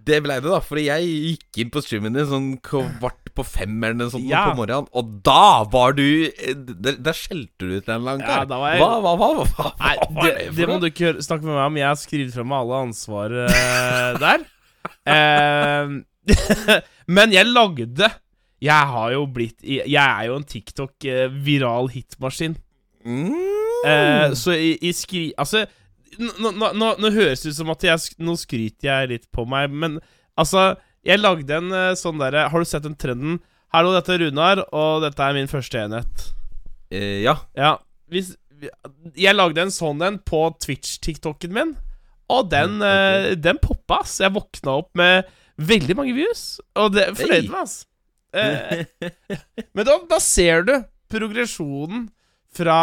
Det 0.00 0.16
ble 0.24 0.36
det, 0.40 0.48
da. 0.48 0.60
Fordi 0.64 0.84
jeg 0.86 1.08
gikk 1.10 1.58
inn 1.64 1.72
på 1.74 1.82
streamen 1.84 2.14
din 2.16 2.28
sånn 2.30 2.46
kvart 2.64 3.32
på 3.36 3.44
fem 3.44 3.74
eller 3.82 3.98
noe 3.98 4.12
sånt 4.14 4.24
Ja. 4.30 4.44
på 4.48 4.60
morgenen, 4.62 4.86
og 4.96 5.10
da 5.26 5.64
var 5.70 5.92
du 5.98 6.06
Da 6.30 6.54
Der, 6.86 6.96
der 7.10 7.18
skjelte 7.18 7.66
du 7.68 7.74
ut 7.80 7.90
en 7.92 8.06
lang 8.06 8.22
Ja, 8.22 8.44
kar. 8.44 8.46
var 8.54 8.70
jeg- 8.72 8.80
Hva, 8.80 9.00
hva, 9.02 9.12
hva, 9.18 9.28
hva, 9.34 9.48
hva, 9.50 9.72
Nei, 9.82 9.96
det, 10.22 10.32
det 10.38 10.56
det 10.56 10.68
må 10.70 10.78
du 10.80 10.86
ikke 10.88 11.12
snakke 11.26 11.42
med 11.44 11.54
meg 11.58 11.66
om. 11.66 11.76
Jeg 11.82 11.86
har 11.90 11.98
skrevet 12.00 12.32
fra 12.38 12.44
meg 12.44 12.58
alle 12.62 12.80
ansvaret 12.86 13.50
der. 14.24 14.46
Eh, 15.10 15.98
men 17.16 17.32
jeg 17.34 17.48
lagde 17.50 18.08
Jeg 18.60 18.86
har 18.92 19.12
jo 19.14 19.22
blitt 19.26 19.62
Jeg 19.64 19.96
er 19.96 20.26
jo 20.28 20.36
en 20.38 20.44
TikTok-viral 20.46 21.90
hitmaskin. 21.94 22.56
Mm, 23.04 23.46
Eh, 23.80 24.32
så 24.36 24.52
i, 24.52 24.74
i 24.84 24.90
skri... 24.92 25.30
Altså, 25.40 25.62
nå, 26.20 26.50
nå, 26.52 26.66
nå, 26.76 26.88
nå 27.00 27.10
høres 27.14 27.40
det 27.40 27.54
ut 27.54 27.56
som 27.62 27.70
at 27.72 27.84
jeg 27.86 28.18
Nå 28.20 28.34
skryter 28.36 28.90
jeg 28.90 29.08
litt 29.14 29.24
på 29.32 29.46
meg, 29.48 29.70
men 29.72 29.94
altså 30.36 30.74
Jeg 31.06 31.22
lagde 31.22 31.56
en 31.56 31.72
eh, 31.72 31.94
sånn 31.96 32.20
derre 32.20 32.42
Har 32.52 32.60
du 32.60 32.68
sett 32.68 32.84
den 32.84 32.98
trenden? 33.00 33.38
Hallo, 33.72 33.94
dette 33.94 34.12
er 34.18 34.26
Runar, 34.26 34.60
og 34.76 35.00
dette 35.06 35.22
er 35.24 35.32
min 35.38 35.48
første 35.48 35.78
enhet. 35.80 36.26
Eh, 36.92 37.22
ja. 37.24 37.36
Ja, 37.56 37.76
hvis 38.12 38.34
Jeg 39.16 39.32
lagde 39.38 39.62
en 39.64 39.72
sånn 39.72 40.02
en 40.04 40.18
på 40.26 40.42
Twitch-tiktoken 40.60 41.54
min, 41.56 41.76
og 42.28 42.50
den, 42.52 42.76
Mm, 42.76 42.84
okay. 42.84 43.30
eh, 43.30 43.36
den 43.48 43.60
poppa, 43.62 44.02
ass. 44.04 44.18
Jeg 44.20 44.34
våkna 44.36 44.74
opp 44.82 44.90
med 44.98 45.24
veldig 45.68 45.96
mange 45.98 46.14
views, 46.16 46.60
og 46.78 46.92
det 46.94 47.02
er 47.02 47.10
jeg 47.12 47.18
fornøyd 47.20 47.48
med, 47.50 47.58
altså. 47.60 47.86
Eh, 48.30 48.84
men 49.74 49.86
da, 49.88 49.96
da 50.10 50.18
ser 50.22 50.62
du 50.68 50.72
progresjonen 51.10 52.04
fra 52.54 52.76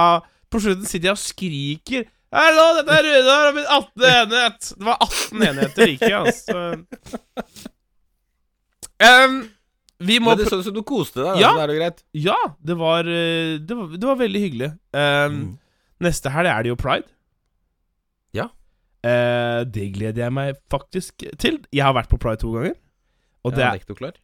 På 0.51 0.59
slutten 0.59 0.83
sitter 0.87 1.07
jeg 1.09 1.15
og 1.15 1.21
skriker 1.21 2.07
Hallo, 2.35 2.65
dette 2.75 2.97
er 2.97 3.05
Runar 3.07 3.45
og 3.47 3.55
min 3.55 3.69
18. 3.71 4.03
enhet. 4.11 4.65
Det 4.75 4.87
var 4.89 4.97
18 5.05 5.45
enheter 5.47 5.87
like, 5.87 6.09
altså. 6.17 6.65
Um, 8.99 9.37
vi 10.03 10.17
må 10.19 10.33
Men 10.33 10.41
det 10.41 10.49
så 10.51 10.59
ut 10.59 10.67
som 10.67 10.75
du 10.75 10.81
koste 10.85 11.21
deg. 11.23 11.39
Ja. 11.41 11.53
Ja. 11.53 11.53
Det 11.55 11.63
er 11.63 11.71
jo 11.71 11.77
greit. 11.79 12.03
Ja, 12.19 12.37
det 12.69 12.75
var, 12.77 13.07
eh, 13.09 13.53
det 13.63 13.77
var, 13.79 13.93
det 13.95 14.09
var 14.09 14.19
veldig 14.19 14.41
hyggelig. 14.43 14.69
Um, 14.91 15.37
Mm. 15.37 15.47
Neste 16.03 16.29
helg 16.29 16.51
er 16.51 16.61
det 16.67 16.69
jo 16.69 16.75
pride. 16.77 17.07
Ja. 18.37 18.49
Eh, 19.05 19.63
det 19.69 19.89
gleder 19.95 20.23
jeg 20.25 20.33
meg 20.33 20.55
faktisk 20.71 21.23
til. 21.39 21.59
Jeg 21.73 21.83
har 21.85 21.93
vært 21.97 22.09
på 22.09 22.17
pride 22.21 22.41
to 22.41 22.51
ganger. 22.55 22.73
Og 23.45 23.53
det 23.55 23.63
er 23.63 23.77
Nekto 23.77 23.95
klar. 23.95 24.15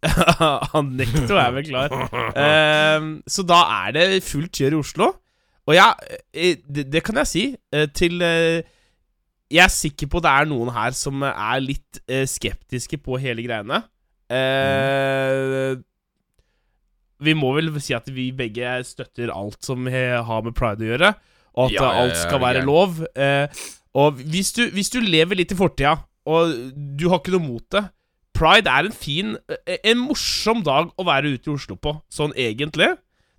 Han 0.72 0.94
er 1.00 1.50
vel 1.56 1.66
klar. 1.66 1.92
Eh, 2.32 3.08
så 3.28 3.44
da 3.44 3.58
er 3.82 3.96
det 3.98 4.06
fullt 4.24 4.54
kjør 4.56 4.76
i 4.78 4.80
Oslo. 4.80 5.10
Og 5.68 5.74
ja, 5.76 5.90
eh, 6.32 6.56
det, 6.64 6.86
det 6.92 7.02
kan 7.04 7.20
jeg 7.20 7.28
si 7.28 7.42
eh, 7.74 7.84
til 7.94 8.22
eh, 8.24 8.62
Jeg 9.52 9.64
er 9.66 9.74
sikker 9.74 10.08
på 10.10 10.22
det 10.24 10.30
er 10.32 10.48
noen 10.48 10.70
her 10.72 10.94
som 10.96 11.20
er 11.26 11.60
litt 11.62 12.00
skeptiske 12.08 12.96
på 13.04 13.18
hele 13.20 13.44
greiene. 13.44 13.82
Eh, 14.30 15.74
Vi 17.20 17.34
må 17.36 17.50
vel 17.58 17.68
si 17.84 17.92
at 17.92 18.06
vi 18.14 18.30
begge 18.32 18.78
støtter 18.88 19.28
alt 19.34 19.60
som 19.66 19.84
har 19.90 20.46
med 20.46 20.54
pride 20.56 20.86
å 20.86 20.88
gjøre, 20.94 21.10
og 21.58 21.66
at 21.66 21.74
Ja, 21.76 21.90
alt 22.06 22.16
skal 22.16 22.40
være 22.40 22.62
lov. 22.64 23.02
Eh, 23.12 23.50
og 23.98 24.20
hvis 24.20 24.52
du, 24.56 24.66
hvis 24.74 24.92
du 24.92 25.00
lever 25.02 25.40
litt 25.40 25.52
i 25.54 25.58
fortida, 25.58 25.96
og 26.30 26.52
du 26.98 27.08
har 27.10 27.20
ikke 27.20 27.34
noe 27.34 27.46
mot 27.46 27.64
det 27.72 27.86
Pride 28.36 28.70
er 28.70 28.88
en 28.88 28.94
fin 28.94 29.36
eh, 29.50 29.78
En 29.90 30.02
morsom 30.04 30.60
dag 30.64 30.90
å 30.96 31.06
være 31.06 31.34
ute 31.34 31.50
i 31.50 31.54
Oslo 31.54 31.76
på, 31.80 31.96
sånn 32.12 32.34
egentlig. 32.38 32.92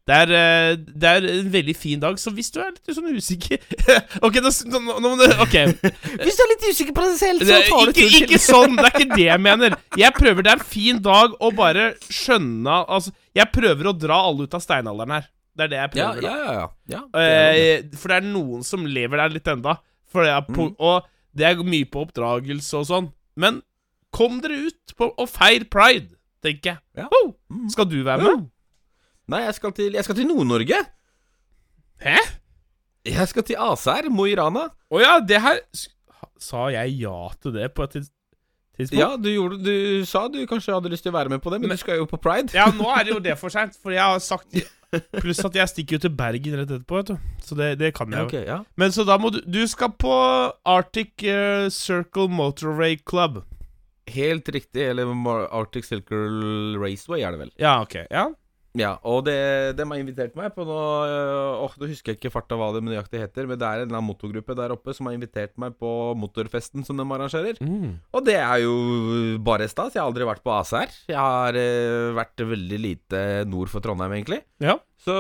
Det 0.10 0.17
er, 0.25 0.31
eh, 0.34 0.72
det 0.81 1.08
er 1.08 1.25
en 1.29 1.50
veldig 1.53 1.75
fin 1.77 2.01
dag, 2.01 2.17
så 2.20 2.34
hvis 2.34 2.50
du 2.53 2.60
er 2.62 2.72
litt 2.74 2.89
sånn 2.98 3.12
usikker 3.13 3.62
Ok, 4.25 4.39
nå, 4.41 4.51
nå, 4.74 4.98
nå 4.98 5.12
må 5.13 5.27
Ok. 5.46 5.55
Hvis 5.77 6.39
du 6.39 6.43
er 6.43 6.51
litt 6.51 6.65
usikker 6.67 6.96
på 6.98 7.05
deg 7.05 7.20
selv, 7.22 7.46
Det, 7.46 7.60
ikke, 7.70 8.08
ikke 8.24 8.41
sånn, 8.41 8.75
det 8.79 8.88
er 8.89 8.96
ikke 8.98 9.20
det 9.20 9.27
jeg 9.27 9.43
mener. 9.46 9.77
Jeg 10.00 10.17
prøver, 10.17 10.46
Det 10.46 10.55
er 10.55 10.60
en 10.60 10.72
fin 10.74 11.01
dag 11.05 11.38
å 11.38 11.51
bare 11.55 11.91
skjønne 12.10 12.81
Altså, 12.88 13.13
jeg 13.38 13.53
prøver 13.53 13.91
å 13.91 13.96
dra 13.96 14.24
alle 14.25 14.50
ut 14.50 14.58
av 14.58 14.65
steinalderen 14.65 15.15
her. 15.20 15.29
Det 15.51 15.67
er 15.67 15.72
det 15.72 15.79
jeg 15.79 15.93
prøver. 15.93 16.25
ja, 16.25 16.36
ja. 16.36 16.51
ja. 16.58 16.67
ja 16.98 17.01
det 17.13 17.29
det. 17.29 17.63
Eh, 17.70 17.98
for 18.01 18.12
det 18.12 18.20
er 18.20 18.29
noen 18.34 18.65
som 18.65 18.86
lever 18.88 19.22
der 19.22 19.38
litt 19.38 19.50
enda. 19.53 19.77
For 20.11 20.23
det 20.27 20.31
er 20.35 20.41
på, 20.47 20.69
Mm. 20.69 20.75
Og 20.79 21.05
det 21.35 21.45
er 21.47 21.61
mye 21.63 21.85
på 21.87 22.01
oppdragelse 22.05 22.73
og 22.81 22.85
sånn. 22.89 23.11
Men 23.39 23.61
kom 24.11 24.41
dere 24.43 24.57
ut 24.67 24.93
på, 24.97 25.07
og 25.17 25.29
feir 25.31 25.63
pride, 25.71 26.11
tenker 26.43 26.73
jeg. 26.73 26.79
Ja. 26.97 27.07
Oh, 27.15 27.31
skal 27.71 27.85
du 27.87 28.01
være 28.03 28.19
Ja. 28.27 28.35
med? 28.35 28.49
Nei, 29.31 29.39
jeg 29.45 29.55
skal 29.55 29.71
til, 29.71 29.93
jeg 29.93 30.03
skal 30.03 30.15
til 30.15 30.27
Nord-Norge. 30.27 30.81
Hæ? 32.01 32.17
Jeg 33.05 33.27
skal 33.31 33.43
til 33.47 33.55
Asær, 33.57 34.09
Mo 34.11 34.25
i 34.25 34.35
Rana. 34.35 34.67
Å 34.91 34.99
ja, 35.01 35.19
det 35.19 35.39
her 35.41 35.59
Sa 36.41 36.67
jeg 36.73 36.99
ja 36.99 37.29
til 37.41 37.53
det 37.53 37.67
på 37.75 37.83
et 37.85 37.91
tids- 37.95 38.11
tidspunkt? 38.83 39.01
Ja, 39.01 39.09
du, 39.17 39.29
gjorde, 39.33 39.57
du 39.63 40.05
sa 40.09 40.25
du 40.27 40.39
kanskje 40.50 40.73
hadde 40.75 40.91
lyst 40.93 41.03
til 41.05 41.11
å 41.13 41.17
være 41.17 41.29
med 41.29 41.41
på 41.43 41.50
det, 41.53 41.61
men, 41.61 41.69
Men- 41.69 41.77
du 41.77 41.81
skal 41.81 41.97
jo 42.01 42.05
på 42.09 42.19
pride. 42.21 42.53
Ja, 42.57 42.65
nå 42.71 42.88
er 42.95 43.03
det 43.07 43.13
jo 43.15 43.19
det 43.19 43.38
for 43.39 43.50
seint, 43.53 43.77
for 43.81 43.91
jeg 43.95 44.01
har 44.03 44.19
sagt 44.19 44.57
Pluss 45.21 45.39
at 45.47 45.55
jeg 45.55 45.69
stikker 45.71 45.95
jo 45.95 46.00
til 46.03 46.11
Bergen 46.19 46.57
rett 46.59 46.67
etterpå, 46.75 46.97
vet 47.00 47.13
du. 47.13 47.29
Så 47.47 47.55
det, 47.55 47.69
det 47.79 47.93
kan 47.95 48.11
jeg 48.11 48.17
Ja, 48.19 48.23
jo. 48.25 48.27
ok, 48.27 48.47
ja. 48.50 48.57
Men 48.75 48.91
så 48.91 49.05
da 49.07 49.15
må 49.17 49.29
du 49.31 49.38
Du 49.47 49.61
skal 49.71 49.93
på 49.95 50.11
Arctic 50.67 51.13
uh, 51.23 51.69
Circle 51.71 52.27
Motorway 52.27 52.97
Club. 53.07 53.39
Helt 54.11 54.50
riktig. 54.51 54.83
Eller 54.91 55.07
Arctic 55.55 55.85
Circle 55.88 56.75
Raceway 56.81 57.21
er 57.23 57.31
det 57.31 57.39
vel. 57.45 57.51
Ja, 57.61 57.77
ok. 57.85 57.95
Ja. 58.11 58.25
Ja, 58.77 58.93
og 59.03 59.25
det, 59.27 59.35
de 59.75 59.83
har 59.83 59.99
invitert 59.99 60.35
meg 60.39 60.53
på 60.55 60.63
noe 60.63 60.83
øh, 61.03 61.63
Åh, 61.65 61.73
Nå 61.81 61.89
husker 61.89 62.13
jeg 62.13 62.19
ikke 62.21 62.31
farta 62.31 62.55
hva 62.55 62.69
det 62.75 62.83
nøyaktig 62.85 63.19
heter, 63.19 63.49
men 63.49 63.59
det 63.59 63.67
er 63.67 63.81
en 63.81 63.89
eller 63.89 63.97
annen 63.99 64.07
motorgruppe 64.07 64.55
der 64.55 64.71
oppe 64.71 64.95
som 64.95 65.09
har 65.09 65.17
invitert 65.17 65.57
meg 65.59 65.75
på 65.81 65.91
motorfesten 66.19 66.85
som 66.87 66.99
de 66.99 67.03
arrangerer. 67.03 67.59
Mm. 67.59 67.99
Og 68.15 68.23
det 68.27 68.37
er 68.39 68.63
jo 68.63 68.75
bare 69.43 69.67
stas. 69.71 69.97
Jeg 69.97 70.03
har 70.03 70.07
aldri 70.07 70.27
vært 70.29 70.45
på 70.45 70.55
ACR. 70.55 70.95
Jeg 71.11 71.19
har 71.19 71.59
eh, 71.59 72.13
vært 72.15 72.45
veldig 72.53 72.79
lite 72.79 73.25
nord 73.51 73.71
for 73.73 73.83
Trondheim, 73.83 74.15
egentlig. 74.15 74.39
Ja. 74.63 74.77
Så 75.01 75.15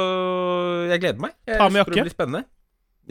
jeg 0.87 1.03
gleder 1.03 1.27
meg. 1.27 1.35
Jeg 1.49 1.59
Ta 1.59 1.67
med 1.67 1.83
tror 1.87 1.97
Det 1.97 2.07
blir 2.07 2.15
spennende. 2.15 2.45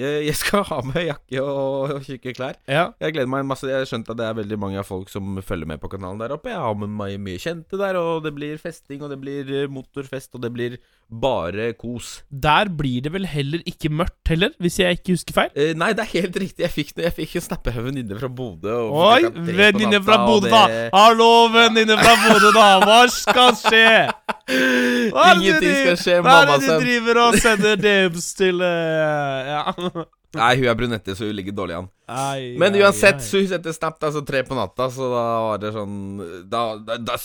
Jeg, 0.00 0.36
skal 0.40 0.64
ha 0.68 0.80
med 0.86 1.06
jakke 1.08 1.42
og, 1.44 1.96
tjukke 2.06 2.34
klær. 2.36 2.56
ja. 2.70 2.88
Jeg 3.00 3.14
gleder 3.16 3.30
meg 3.30 3.46
masse. 3.48 3.68
Jeg 3.68 3.82
har 3.82 3.88
skjønt 3.88 4.08
at 4.12 4.18
det 4.20 4.26
er 4.26 4.38
veldig 4.40 4.58
mange 4.60 4.80
av 4.80 4.86
folk 4.88 5.10
som 5.12 5.38
følger 5.44 5.68
med 5.68 5.80
på 5.82 5.90
kanalen 5.92 6.20
der 6.20 6.34
oppe. 6.34 6.50
Jeg 6.52 6.60
har 6.60 6.76
med 6.78 6.92
meg 6.96 7.18
mye 7.22 7.40
kjente 7.40 7.78
der, 7.80 7.98
og 8.00 8.24
det 8.24 8.32
blir 8.36 8.58
festing, 8.60 9.02
og 9.04 9.12
det 9.12 9.20
blir 9.22 9.50
eh, 9.62 9.68
motorfest, 9.70 10.32
og 10.36 10.44
det 10.44 10.52
blir 10.54 10.78
bare 11.10 11.72
kos. 11.74 12.20
Der 12.30 12.68
blir 12.70 13.02
det 13.02 13.10
vel 13.12 13.26
heller 13.26 13.64
ikke 13.66 13.90
mørkt 13.90 14.30
heller, 14.30 14.52
hvis 14.62 14.78
jeg 14.78 15.00
ikke 15.00 15.16
husker 15.16 15.36
feil? 15.40 15.50
Eh, 15.58 15.72
nei, 15.78 15.90
det 15.98 16.04
er 16.06 16.12
helt 16.14 16.36
riktig. 16.38 16.62
Jeg 16.66 16.74
fikk, 16.74 16.92
jeg 17.02 17.14
fikk 17.16 17.36
en 17.40 17.46
snappe 17.48 17.74
venninne 17.74 18.18
fra 18.20 18.30
Bodø. 18.30 18.76
Oi, 18.94 19.30
venninne 19.34 19.98
fra 20.06 20.20
Bodø, 20.26 20.52
da! 20.52 20.62
Hallo, 20.94 21.30
venninne 21.54 21.98
fra 21.98 22.14
Bodø, 22.24 22.52
da! 22.54 22.68
Hva 22.84 23.00
skal 23.10 23.56
skje? 23.58 23.86
Hva 25.10 25.26
Ingenting 25.34 25.76
skal 25.82 25.98
skje, 26.00 26.18
Hva 26.24 26.36
er 26.44 26.52
det 26.52 26.60
du 26.66 26.84
driver 26.84 27.22
og 27.26 27.38
sender 27.42 27.80
DMs 27.80 28.30
til 28.38 28.60
Uh, 28.60 29.50
Ja. 29.50 29.72
Nei, 30.40 30.50
hun 30.60 30.68
er 30.70 30.76
brunette, 30.78 31.14
så 31.18 31.26
hun 31.26 31.34
ligger 31.34 31.56
dårlig 31.58 31.78
an. 31.80 31.88
Ai, 32.10 32.52
Men 32.60 32.76
ai, 32.76 32.84
uansett, 32.84 33.18
ai. 33.18 33.26
så 33.26 33.40
hun 33.42 33.48
setter 33.50 33.74
snap 33.74 33.98
altså 34.06 34.22
tre 34.26 34.44
på 34.46 34.58
natta, 34.58 34.86
så 34.94 35.08
da 35.10 35.24
var 35.48 35.62
det 35.62 35.72
sånn 35.74 35.96
Da, 36.50 36.62
da, 36.86 36.98
da 37.02 37.18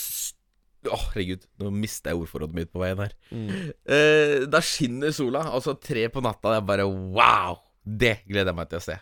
Åh, 0.86 1.06
herregud, 1.16 1.46
nå 1.62 1.72
mista 1.74 2.12
jeg 2.12 2.20
ordforrådet 2.22 2.54
mitt 2.60 2.70
på 2.70 2.82
veien 2.84 3.00
her. 3.02 3.14
Mm. 3.34 3.48
Eh, 3.96 4.44
da 4.50 4.62
skinner 4.62 5.14
sola, 5.16 5.48
altså 5.58 5.74
tre 5.82 6.08
på 6.14 6.22
natta. 6.22 6.52
Det 6.54 6.60
er 6.62 6.68
bare 6.70 6.86
wow! 6.86 7.58
Det 7.86 8.20
gleder 8.28 8.52
jeg 8.52 8.58
meg 8.60 8.70
til 8.70 8.82
å 8.82 8.86
se. 8.86 8.98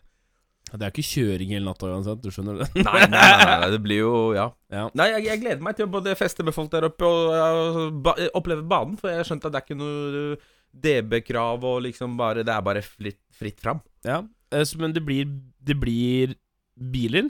Det 0.74 0.88
er 0.88 0.93
ikke 0.93 1.05
kjøring 1.05 1.51
hele 1.53 1.67
natta 1.67 1.89
uansett, 1.91 2.24
du 2.24 2.32
skjønner 2.34 2.63
det? 2.63 2.67
Nei, 2.79 3.03
nei, 3.12 3.20
nei, 3.43 3.58
nei 3.62 3.70
det 3.75 3.79
blir 3.84 4.00
jo 4.00 4.13
Ja. 4.34 4.48
Ja. 4.74 4.88
Nei, 4.98 5.10
jeg, 5.12 5.27
jeg 5.27 5.41
gleder 5.43 5.62
meg 5.67 5.75
til 5.77 5.86
å 5.86 5.91
både 5.93 6.15
feste 6.17 6.46
med 6.48 6.55
folk 6.55 6.72
der 6.74 6.88
oppe 6.88 7.05
og 7.05 7.36
og 7.36 8.00
ba, 8.08 8.15
oppleve 8.34 8.63
banen, 8.65 8.96
for 8.98 9.12
jeg 9.13 9.27
skjønte 9.27 9.51
at 9.51 9.53
det 9.53 9.60
er 9.62 9.67
ikke 9.67 9.77
noe 9.77 10.38
DB-krav 10.74 11.63
og 11.63 11.82
liksom 11.86 12.15
bare 12.18 12.44
Det 12.44 12.53
er 12.53 12.62
bare 12.65 12.82
fritt, 12.82 13.20
fritt 13.34 13.60
fram. 13.62 13.82
Ja, 14.06 14.24
eh, 14.51 14.65
men 14.80 14.94
det 14.94 15.03
blir 15.06 15.25
Det 15.63 15.75
blir 15.80 16.36
biler. 16.75 17.30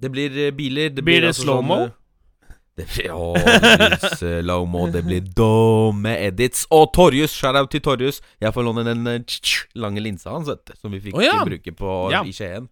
Det 0.00 0.10
blir 0.10 0.30
eh, 0.48 0.50
biler. 0.50 0.90
Det 0.90 1.04
Blir 1.06 1.20
det 1.22 1.30
altså 1.34 1.46
slow-mo? 1.46 1.76
sånn, 1.84 1.92
Det 2.74 2.86
blir, 2.90 3.12
å, 3.14 3.28
det 3.38 3.76
blir 3.78 4.16
slow-mo, 4.18 4.88
det 4.90 5.04
blir 5.06 5.20
dumme 5.38 6.16
edits. 6.26 6.64
Og 6.74 6.88
Torjus, 6.96 7.30
shout-out 7.30 7.70
til 7.70 7.80
Torjus. 7.80 8.18
Jeg 8.42 8.50
får 8.56 8.66
låne 8.66 8.82
den 8.88 9.04
lange 9.78 10.02
linsa 10.02 10.32
hans, 10.34 10.48
vet 10.50 10.64
du, 10.66 10.72
som 10.80 10.90
vi 10.90 10.98
fikk 11.04 11.14
Å, 11.14 11.22
ja. 11.22 11.36
bruke 11.46 11.70
på 11.78 11.92
Ja. 12.10 12.24
i 12.26 12.32
Skien. 12.34 12.66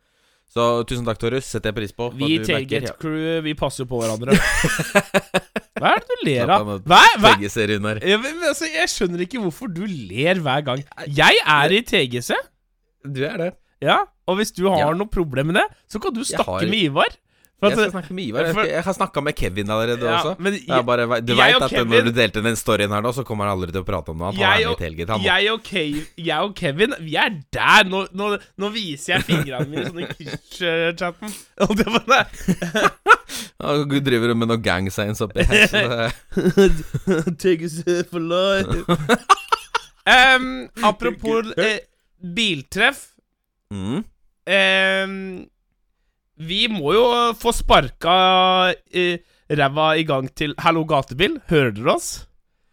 Så 0.52 0.64
tusen 0.84 1.06
takk, 1.08 1.16
Torus. 1.22 1.46
Setter 1.48 1.70
jeg 1.72 1.76
pris 1.78 1.94
på. 1.96 2.10
Vi 2.12 2.26
i 2.34 2.38
at 2.38 2.44
du. 2.44 2.52
Tailgate 2.52 2.92
Crew, 3.00 3.40
vi 3.46 3.54
passer 3.56 3.86
jo 3.86 3.88
på 3.94 4.02
hverandre. 4.02 4.36
Hva 5.80 5.94
er 5.96 6.02
det 6.04 6.10
du 6.12 6.24
ler 6.28 6.52
av? 6.52 6.66
Hva? 6.84 6.98
hva? 7.22 7.30
Men, 8.04 8.20
men, 8.22 8.42
altså, 8.50 8.68
jeg 8.70 8.90
skjønner 8.92 9.24
ikke 9.24 9.40
hvorfor 9.42 9.72
du 9.72 9.80
ler 9.88 10.42
hver 10.44 10.66
gang. 10.68 10.84
Jeg 11.08 11.40
er 11.40 11.72
i 11.74 11.80
TGC, 11.88 12.36
Du 13.02 13.22
er 13.26 13.38
det. 13.40 13.48
ja, 13.82 14.02
og 14.28 14.36
hvis 14.38 14.52
du 14.54 14.66
har 14.68 14.78
Ja. 14.84 14.92
noe 14.94 15.08
problem 15.10 15.50
med 15.50 15.58
det, 15.62 15.64
så 15.90 15.98
kan 16.04 16.12
du 16.14 16.20
snakke 16.22 16.44
har- 16.60 16.68
med 16.68 16.84
Ivar. 16.92 17.16
For 17.62 17.70
Jeg 17.70 17.78
skal 17.78 17.90
snakke 17.92 18.14
med 18.16 18.24
Ivar. 18.26 18.42
Jeg, 18.48 18.54
skal, 18.56 18.66
jeg 18.72 18.82
har 18.88 18.94
snakka 18.96 19.22
med 19.22 19.34
Kevin 19.38 19.68
allerede 19.70 20.02
ja, 20.02 20.16
også. 20.18 20.32
men 20.42 20.56
Jeg 20.66 20.86
bare, 20.88 21.04
du 21.22 21.34
veit 21.38 21.54
at 21.62 21.70
Kevin- 21.70 21.92
når 21.94 22.08
du 22.08 22.10
delte 22.16 22.42
den 22.42 22.56
storyen 22.58 22.90
her 22.90 23.04
nå, 23.04 23.12
så 23.14 23.22
kommer 23.28 23.46
han 23.46 23.54
aldri 23.54 23.70
til 23.70 23.84
å 23.84 23.86
prate 23.86 24.10
om 24.10 24.18
noe. 24.18 24.32
Jeg 24.34 24.66
og- 24.66 24.80
jeg 25.22 25.52
og, 25.52 25.62
Ke- 25.62 26.06
jeg 26.18 26.38
og 26.42 26.56
Kevin, 26.58 26.94
vi 27.06 27.14
er 27.22 27.30
der. 27.54 27.84
Nå, 27.86 28.08
nå, 28.18 28.32
nå 28.58 28.70
viser 28.74 29.14
jeg 29.14 29.28
fingrene 29.30 29.68
mine 29.70 29.86
i 29.86 29.86
sånn 29.86 30.02
i 30.02 30.96
chatten 30.98 31.30
Og 31.62 31.76
det 31.78 31.86
var 31.86 32.26
Gud 33.86 34.02
driver 34.04 34.34
med 34.34 34.48
noe 34.50 34.58
gang 34.58 34.90
signs 34.90 35.22
oppi 35.22 35.44
her. 35.46 35.66
Så 35.70 35.86
det, 35.86 37.36
TGC 37.44 38.02
for 38.10 38.18
life. 38.18 38.82
um, 40.18 40.68
apropos 40.82 41.52
eh, 41.56 41.78
biltreff. 42.18 43.12
mm. 43.72 44.02
Em, 44.50 45.46
vi 46.38 46.66
må 46.72 46.92
jo 46.96 47.04
få 47.38 47.52
sparka 47.54 48.14
uh, 48.72 49.16
ræva 49.52 49.88
i 50.00 50.04
gang 50.08 50.28
til 50.34 50.54
Hallo 50.58 50.84
gatebil. 50.88 51.38
Hører 51.50 51.74
dere 51.76 51.96
oss? 51.96 52.12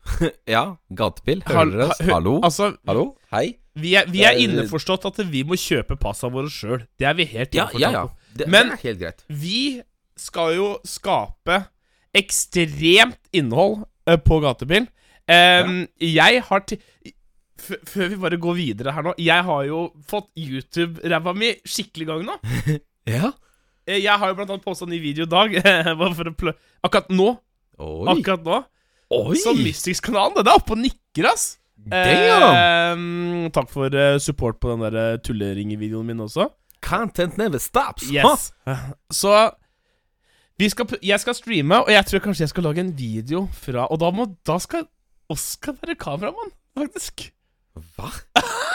Ja, 0.49 0.75
gatebil. 0.95 1.43
Hører 1.47 1.73
dere 1.75 1.89
oss? 1.91 1.99
Hallo? 2.09 2.37
Altså, 2.43 2.71
Hallo? 2.87 3.03
Hei? 3.33 3.57
Vi 3.79 3.93
er, 3.95 4.07
vi 4.11 4.23
er 4.27 4.35
innforstått 4.41 5.05
at 5.07 5.19
vi 5.31 5.43
må 5.47 5.55
kjøpe 5.59 5.95
passene 6.01 6.33
våre 6.33 6.49
sjøl. 6.51 6.81
Det 6.99 7.05
er 7.07 7.13
vi 7.19 7.27
helt 7.29 7.53
Ja, 7.55 7.67
innforstått 7.67 7.83
ja, 7.83 7.91
ja. 7.93 8.07
ja. 8.07 8.33
Det, 8.39 8.47
Men- 8.51 8.71
det 8.73 8.79
er 8.79 8.85
helt 8.87 8.99
greit. 9.03 9.21
Vi 9.29 9.59
skal 10.19 10.55
jo 10.57 10.69
skape 10.87 11.61
ekstremt 12.17 13.19
innhold 13.37 13.83
uh, 14.09 14.17
på 14.25 14.39
Gatebil. 14.43 14.87
Em, 15.29 15.83
Jeg 16.01 16.41
har 16.47 16.63
til 16.65 16.79
Før 17.61 18.07
vi 18.09 18.15
bare 18.17 18.37
går 18.41 18.55
videre 18.57 18.93
her 18.95 19.03
nå 19.05 19.11
Jeg 19.21 19.43
har 19.45 19.65
jo 19.67 19.81
fått 20.09 20.29
YouTube-ræva 20.39 21.33
mi 21.37 21.51
skikkelig 21.69 22.07
gang 22.09 22.23
nå. 22.31 22.37
Ja. 23.09 23.29
Eh, 23.89 24.03
Jeg 24.03 24.13
har 24.21 24.29
jo 24.31 24.37
blant 24.37 24.51
annet 24.53 24.65
posta 24.65 24.85
ny 24.89 24.99
video 25.01 25.25
i 25.25 25.31
dag. 25.31 25.55
plø 26.39 26.53
Akkurat 26.85 27.09
nå. 27.09 27.31
Oi. 27.79 28.05
Akkurat 28.13 28.45
nå. 28.45 28.59
Oi. 29.17 29.37
Så 29.41 29.55
Mystics-kanalen, 29.57 30.37
den 30.37 30.51
er 30.51 30.59
oppe 30.59 30.75
og 30.75 30.83
nikker, 30.83 31.31
ass. 31.31 31.55
Eh, 31.89 33.49
takk 33.55 33.69
for 33.71 33.95
eh, 33.95 34.17
support 34.21 34.59
på 34.61 34.69
den 34.73 34.83
der 34.85 34.97
eh, 34.99 35.17
tulleringevideoen 35.25 36.05
min 36.11 36.21
også. 36.27 36.49
Content 36.85 37.39
never 37.39 37.57
stops. 37.59 38.05
Yes. 38.13 38.51
Så 39.21 39.33
vi 40.59 40.67
skal, 40.69 40.85
jeg 41.01 41.19
skal 41.23 41.35
streame, 41.37 41.81
og 41.81 41.89
jeg 41.91 42.05
tror 42.05 42.21
kanskje 42.27 42.45
jeg 42.45 42.51
skal 42.53 42.67
lage 42.67 42.83
en 42.83 42.93
video 42.97 43.45
fra 43.55 43.85
Og 43.87 43.99
da, 44.01 44.09
må, 44.11 44.27
da 44.47 44.57
skal 44.59 44.85
Oskar 45.31 45.75
være 45.81 45.95
kameramann, 45.95 46.51
faktisk. 46.77 47.29
Hva? 47.95 48.09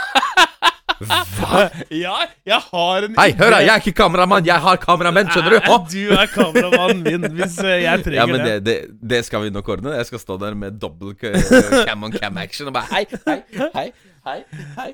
Ja, 1.90 2.14
jeg 2.46 2.60
har 2.70 3.06
en 3.08 3.16
Hei, 3.18 3.28
hør 3.38 3.50
da, 3.54 3.58
jeg 3.64 3.72
er 3.74 3.82
ikke 3.82 3.96
kameramann, 3.98 4.46
jeg 4.46 4.60
har 4.62 4.78
kameramenn, 4.82 5.28
skjønner 5.32 5.56
du? 5.56 5.58
Eh, 5.58 5.86
Du 5.90 6.14
er 6.16 6.30
kameramannen 6.32 7.02
min 7.04 7.28
hvis 7.38 7.58
eh, 7.64 7.82
jeg 7.84 8.02
trenger 8.06 8.20
Ja, 8.20 8.26
men 8.30 8.44
det. 8.44 8.54
det, 8.64 8.78
det, 8.92 9.10
det 9.14 9.20
skal 9.28 9.44
vi 9.46 9.52
nok 9.54 9.68
ordne. 9.74 9.94
Jeg 9.98 10.06
skal 10.10 10.22
stå 10.22 10.36
der 10.42 10.54
med 10.58 10.78
dobbel 10.82 11.14
cam 11.18 12.04
on 12.08 12.12
cam 12.14 12.36
action 12.42 12.70
og 12.70 12.76
bare 12.76 12.90
hei, 12.92 13.04
hei, 13.26 13.38
hei, 13.74 13.86
hei, 14.24 14.38
hei. 14.78 14.88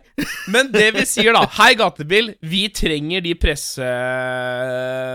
Men 0.50 0.70
det 0.74 0.88
vi 0.96 1.04
sier, 1.06 1.32
da 1.36 1.44
Hei, 1.60 1.72
Gatebil. 1.78 2.32
Vi 2.42 2.64
trenger 2.74 3.22
de 3.24 3.34
presse... 3.38 3.90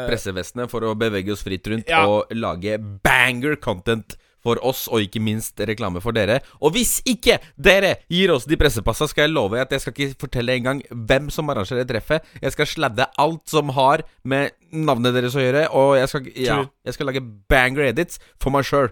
Pressevestene 0.09 0.69
for 0.71 0.85
å 0.87 0.93
bevege 0.99 1.33
oss 1.35 1.43
fritt 1.45 1.67
rundt 1.71 1.89
Ja. 1.91 2.05
og 2.07 2.31
lage 2.35 2.77
banger 3.05 3.57
content 3.61 4.15
for 4.45 4.61
oss, 4.65 4.85
og 4.91 5.01
ikke 5.01 5.21
minst 5.23 5.59
reklame 5.65 6.01
for 6.03 6.15
dere. 6.15 6.39
Og 6.61 6.75
hvis 6.75 6.99
ikke 7.09 7.39
dere 7.57 7.95
gir 8.11 8.33
oss 8.35 8.45
de 8.49 8.59
pressepassa, 8.59 9.09
skal 9.09 9.25
jeg 9.25 9.33
love 9.33 9.59
at 9.61 9.73
jeg 9.73 9.83
skal 9.83 9.95
ikke 9.95 10.21
fortelle 10.27 10.57
engang 10.59 10.83
hvem 10.89 11.31
som 11.33 11.49
arrangerer 11.51 11.87
treffet. 11.89 12.25
Jeg 12.43 12.53
skal 12.53 12.69
sladde 12.69 13.09
alt 13.21 13.43
som 13.49 13.73
har 13.75 14.05
med 14.23 14.53
navnet 14.75 15.15
deres 15.17 15.37
å 15.37 15.43
gjøre, 15.43 15.67
og 15.73 15.95
jeg 15.97 16.11
skal, 16.11 16.31
ja, 16.45 16.59
jeg 16.85 16.97
skal 16.97 17.09
lage 17.11 17.25
banger 17.51 17.89
edits 17.89 18.21
for 18.41 18.53
meg 18.53 18.67
sjøl. 18.67 18.91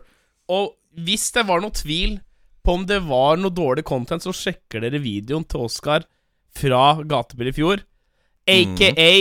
Og 0.52 0.74
hvis 1.06 1.30
det 1.36 1.46
var 1.48 1.62
noe 1.64 1.74
tvil 1.76 2.18
på 2.64 2.78
om 2.78 2.86
det 2.88 3.02
var 3.06 3.40
noe 3.40 3.54
dårlig 3.54 3.84
content, 3.88 4.24
så 4.24 4.34
sjekker 4.36 4.84
dere 4.86 5.02
videoen 5.04 5.46
til 5.46 5.66
Oskar 5.68 6.08
fra 6.54 6.84
Gatebil 7.04 7.50
i 7.52 7.56
fjor. 7.56 7.84
Aka 8.50 9.12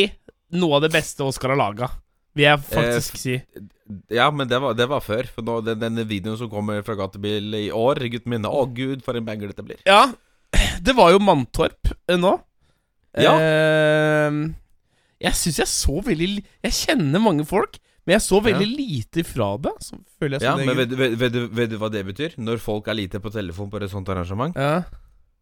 noe 0.52 0.76
av 0.76 0.84
det 0.84 0.92
beste 0.92 1.24
Oskar 1.24 1.54
har 1.54 1.60
laga, 1.60 1.88
vil 2.36 2.46
jeg 2.46 2.62
faktisk 2.64 3.18
si. 3.20 3.36
Ja, 4.12 4.30
men 4.32 4.48
det 4.48 4.60
var, 4.62 4.76
det 4.78 4.86
var 4.88 5.04
før. 5.04 5.28
For 5.34 5.44
nå, 5.44 5.58
den, 5.66 5.80
denne 5.82 6.06
videoen 6.08 6.38
som 6.40 6.50
kommer 6.52 6.80
fra 6.86 6.96
Gatebil 6.98 7.52
i 7.58 7.66
år, 7.74 8.00
gutten 8.12 8.32
min 8.32 8.48
Å, 8.48 8.64
gud, 8.72 9.04
for 9.04 9.18
en 9.18 9.26
banger 9.26 9.52
dette 9.52 9.64
blir. 9.66 9.82
Ja, 9.88 10.06
det 10.86 10.96
var 10.96 11.12
jo 11.12 11.20
Mantorp 11.22 11.92
eh, 11.92 12.18
nå. 12.20 12.36
Ja. 13.20 13.36
Eh, 13.36 14.40
jeg 15.22 15.36
syns 15.36 15.58
jeg 15.60 15.68
så 15.68 15.98
veldig 16.00 16.28
Jeg 16.40 16.72
kjenner 16.72 17.20
mange 17.20 17.44
folk, 17.44 17.76
men 18.06 18.16
jeg 18.16 18.24
så 18.24 18.40
veldig 18.42 18.66
lite 18.66 19.22
fra 19.28 19.52
det. 19.62 19.74
Ja, 20.42 20.56
men 20.58 20.72
vet, 20.78 20.96
vet, 20.96 21.18
vet, 21.20 21.36
vet 21.54 21.70
du 21.70 21.76
hva 21.78 21.92
det 21.92 22.02
betyr? 22.08 22.34
Når 22.40 22.62
folk 22.64 22.88
er 22.90 22.98
lite 22.98 23.20
på 23.22 23.30
telefon 23.34 23.70
på 23.70 23.78
et 23.82 23.92
sånt 23.92 24.10
arrangement? 24.10 24.56
ja. 24.58 24.82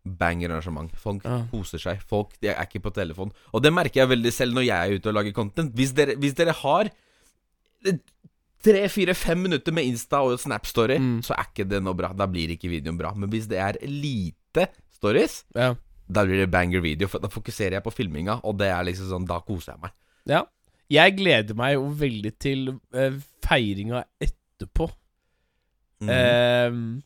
Banger-arrangement. 0.04 0.92
Folk 0.96 1.24
Ja. 1.24 1.42
koser 1.50 1.78
seg. 1.78 2.00
Folk 2.08 2.32
de 2.40 2.48
er 2.48 2.62
ikke 2.64 2.80
på 2.82 2.92
telefon. 2.94 3.32
Og 3.52 3.62
det 3.62 3.72
merker 3.72 4.00
jeg 4.00 4.08
veldig 4.08 4.32
selv 4.32 4.54
når 4.54 4.64
jeg 4.66 4.78
er 4.90 4.96
ute 4.98 5.08
og 5.08 5.14
lager 5.14 5.32
content. 5.36 5.72
Hvis 5.76 5.92
dere, 5.94 6.16
hvis 6.16 6.34
dere 6.34 6.52
har 6.52 6.90
eh, 7.86 7.98
tre, 8.62 8.88
fire, 8.88 9.14
fem 9.14 9.38
minutter 9.42 9.72
med 9.72 9.84
Insta 9.84 10.20
og 10.24 10.38
Snap-story, 10.40 10.98
Mm. 10.98 11.20
så 11.24 11.34
er 11.36 11.46
ikke 11.48 11.68
det 11.68 11.82
noe 11.82 11.94
bra. 11.94 12.12
Da 12.12 12.26
blir 12.26 12.48
ikke 12.56 12.68
videoen 12.70 12.98
bra. 12.98 13.12
Men 13.14 13.30
hvis 13.30 13.46
det 13.48 13.58
er 13.58 13.76
lite 13.86 14.68
stories, 14.92 15.44
ja. 15.54 15.74
da 16.10 16.24
blir 16.24 16.44
det 16.44 16.50
banger-video. 16.50 17.08
For 17.08 17.18
da 17.20 17.28
fokuserer 17.28 17.72
jeg 17.78 17.82
på 17.84 17.92
filminga, 17.92 18.40
og 18.44 18.58
det 18.58 18.68
er 18.68 18.84
liksom 18.84 19.08
sånn 19.08 19.26
Da 19.28 19.40
koser 19.40 19.72
jeg 19.74 19.80
meg. 19.82 19.92
Ja. 20.26 20.44
Jeg 20.90 21.16
gleder 21.16 21.54
meg 21.54 21.74
jo 21.74 21.84
veldig 21.88 22.32
til 22.38 22.68
uh, 22.94 23.20
feiringa 23.46 24.04
etterpå. 24.20 24.90
Mm. 26.02 26.08
Uh, 26.08 27.02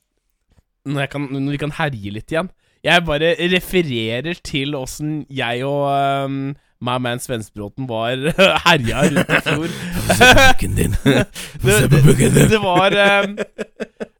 når, 0.94 1.06
kan, 1.10 1.26
når 1.32 1.50
vi 1.56 1.58
kan 1.58 1.70
herje 1.72 2.12
litt 2.12 2.30
igjen. 2.32 2.48
Jeg 2.84 3.04
bare 3.06 3.32
refererer 3.54 4.36
til 4.44 4.74
åssen 4.76 5.22
jeg 5.32 5.64
og 5.64 5.86
um, 6.26 6.52
my 6.84 6.98
man 7.00 7.22
Svensbråten 7.22 7.86
var 7.88 8.20
herja 8.66 9.06
rundt 9.06 9.30
i 9.32 9.38
fjor. 9.46 9.72
Få 9.94 10.16
se 10.18 10.28
Bukken 10.40 10.74
din. 10.76 10.96
Få 11.62 11.78
se 11.78 11.88
på 11.88 12.00
bukken 12.04 12.34
din. 12.34 12.50
det 12.52 12.60
var 12.60 12.96
um, 13.24 13.38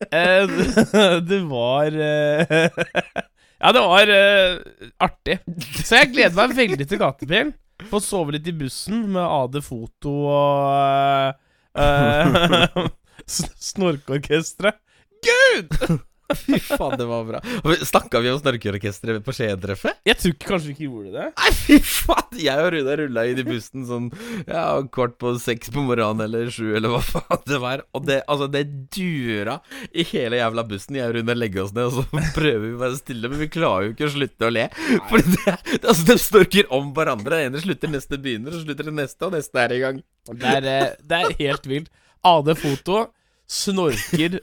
uh, 0.09 0.55
Det 1.31 1.43
var 1.51 1.99
uh, 1.99 2.81
Ja, 3.65 3.73
det 3.73 3.85
var 3.85 4.15
uh, 4.15 4.57
artig. 5.01 5.39
Så 5.85 6.01
jeg 6.01 6.15
gleder 6.15 6.37
meg 6.41 6.57
veldig 6.57 6.89
til 6.89 7.01
gatebil. 7.01 7.53
Få 7.91 8.01
sove 8.01 8.37
litt 8.37 8.49
i 8.49 8.57
bussen 8.57 9.05
med 9.13 9.25
AD 9.25 9.61
Foto 9.67 10.17
og 10.33 11.37
uh, 11.77 12.89
Snorkeorkesteret. 13.29 14.81
Gud! 15.25 16.01
Fy 16.45 16.59
faen, 16.63 16.97
det 17.01 17.07
var 17.09 17.25
bra. 17.29 17.41
Snakka 17.85 18.21
vi 18.25 18.31
om 18.33 18.39
Snorkeorkesteret 18.41 19.25
på 19.25 19.35
Skien-treffet? 19.37 20.01
Jeg 20.07 20.19
tror 20.21 20.35
ikke 20.35 20.51
kanskje 20.51 20.71
vi 20.71 20.75
ikke 20.77 20.89
gjorde 20.89 21.13
det. 21.15 21.27
Nei, 21.39 21.53
fy 21.59 21.79
faen! 21.81 22.41
Jeg 22.45 22.65
og 22.65 22.71
Runa 22.75 22.97
rulla 22.99 23.25
inn 23.31 23.41
i 23.41 23.47
bussen 23.47 23.87
sånn 23.89 24.09
ja, 24.49 24.65
kvart 24.95 25.17
på 25.23 25.35
seks 25.43 25.73
på 25.75 25.85
morgenen 25.87 26.25
eller 26.27 26.51
sju, 26.53 26.73
eller 26.77 26.93
hva 26.95 27.01
faen 27.05 27.45
det 27.49 27.61
var. 27.63 27.85
Og 27.95 28.07
det, 28.09 28.21
altså, 28.31 28.49
det 28.51 28.65
dura 28.95 29.59
i 29.93 30.07
hele 30.11 30.41
jævla 30.41 30.67
bussen. 30.71 30.99
Jeg 30.99 31.11
og 31.11 31.19
Runa 31.19 31.37
legger 31.39 31.65
oss 31.67 31.75
ned, 31.77 31.91
og 31.91 32.01
så 32.01 32.25
prøver 32.39 32.65
vi 32.67 32.73
å 32.77 32.83
være 32.85 33.01
stille, 33.01 33.33
men 33.33 33.43
vi 33.45 33.51
klarer 33.55 33.89
jo 33.89 33.97
ikke 33.97 34.09
å 34.09 34.15
slutte 34.17 34.49
å 34.49 34.55
le. 34.55 34.69
For 35.11 35.21
det, 35.21 35.59
det, 35.71 35.83
altså, 35.83 36.09
de 36.11 36.19
snorker 36.23 36.73
om 36.75 36.91
hverandre. 36.97 37.35
Den 37.35 37.53
ene 37.53 37.63
slutter, 37.65 37.91
neste 37.93 38.21
begynner, 38.21 38.55
så 38.55 38.65
slutter 38.65 38.91
det 38.91 38.97
neste, 38.97 39.21
og 39.27 39.37
neste 39.37 39.63
er 39.65 39.75
i 39.75 39.83
gang. 39.83 40.01
Det 40.31 40.57
er, 40.59 40.71
eh, 40.71 40.89
det 41.05 41.21
er 41.21 41.39
helt 41.43 41.69
vilt. 41.69 41.93
AD 42.25 42.55
Foto 42.57 43.05
snorker 43.51 44.41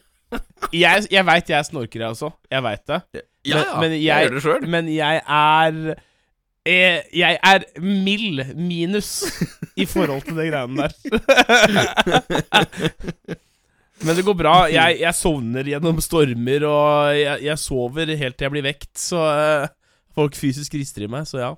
Jeg, 0.72 1.08
jeg 1.12 1.26
veit 1.28 1.50
jeg 1.52 1.66
snorker, 1.68 2.00
jeg 2.06 2.10
også. 2.16 2.30
Jeg 2.52 2.64
veit 2.64 2.86
det. 2.88 3.02
Men- 3.12 3.24
ja. 3.52 3.80
men 3.82 3.92
jeg, 3.92 4.02
jeg- 4.06 4.28
gjør 4.30 4.34
det 4.38 4.44
sjøl. 4.46 4.68
Men 4.70 4.88
jeg 4.94 5.22
er 5.28 5.96
jeg, 6.64 7.04
Jeg 7.18 7.40
er 7.42 7.64
mild 7.82 8.44
minus 8.56 9.10
i 9.76 9.86
forhold 9.90 10.22
til 10.28 10.36
de 10.38 10.46
greiene 10.52 10.78
der. 10.86 10.92
Men 14.02 14.16
det 14.18 14.24
går 14.26 14.34
bra. 14.38 14.54
Jeg, 14.72 14.98
jeg 15.04 15.14
sovner 15.18 15.68
gjennom 15.68 16.00
stormer, 16.02 16.64
og 16.66 17.12
jeg, 17.20 17.44
jeg 17.46 17.58
sover 17.62 18.10
helt 18.18 18.38
til 18.38 18.48
jeg 18.48 18.54
blir 18.56 18.66
vekt. 18.66 18.90
Så 18.98 19.20
eh, 19.30 19.68
folk 20.18 20.38
fysisk 20.38 20.74
rister 20.78 21.06
i 21.06 21.10
meg, 21.12 21.28
så 21.30 21.38
ja. 21.42 21.52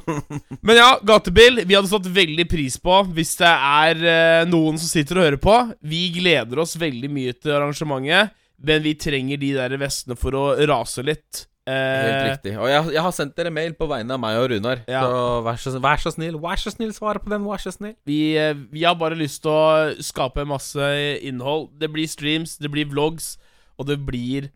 Men 0.66 0.78
ja, 0.78 0.88
gatebil. 1.06 1.62
Vi 1.66 1.76
hadde 1.76 1.90
satt 1.90 2.08
veldig 2.12 2.46
pris 2.50 2.78
på 2.82 2.98
hvis 3.14 3.34
det 3.40 3.52
er 3.52 4.02
eh, 4.14 4.42
noen 4.50 4.80
som 4.80 4.90
sitter 4.90 5.20
og 5.20 5.26
hører 5.28 5.42
på. 5.42 5.56
Vi 5.84 6.04
gleder 6.18 6.62
oss 6.64 6.76
veldig 6.80 7.10
mye 7.12 7.36
til 7.36 7.54
arrangementet, 7.56 8.34
men 8.62 8.84
vi 8.84 8.94
trenger 8.98 9.40
de 9.42 9.54
der 9.56 9.78
vestene 9.80 10.18
for 10.18 10.36
å 10.38 10.44
rase 10.70 11.04
litt. 11.06 11.46
Helt 11.62 12.16
Eh, 12.16 12.30
riktig. 12.32 12.52
Og 12.58 12.66
jeg, 12.66 12.88
jeg 12.96 13.02
har 13.04 13.12
sendt 13.14 13.36
dere 13.38 13.52
mail 13.54 13.74
på 13.78 13.86
vegne 13.86 14.16
av 14.16 14.22
meg 14.22 14.38
og 14.40 14.48
Runar. 14.50 14.80
Ja. 14.90 15.04
Så 15.06 15.42
vær 15.46 15.60
så, 15.62 15.74
vær 15.78 16.00
så 16.02 16.10
snill, 16.10 16.38
vær 16.42 16.58
så 16.58 16.72
snill, 16.74 16.90
svare 16.96 17.22
på 17.22 17.30
den, 17.30 17.44
vær 17.46 17.62
så 17.62 17.70
snill. 17.74 17.94
vi, 18.08 18.34
eh, 18.38 18.54
vi 18.72 18.82
har 18.82 18.96
bare 18.98 19.18
lyst 19.18 19.44
til 19.44 19.52
å 19.54 19.94
skape 20.02 20.46
masse 20.48 20.88
innhold. 21.22 21.70
Det 21.78 21.90
blir 21.92 22.10
streams, 22.10 22.56
det 22.58 22.70
blir 22.72 22.90
vlogs, 22.90 23.36
og 23.78 23.86
det 23.86 24.00
blir 24.02 24.50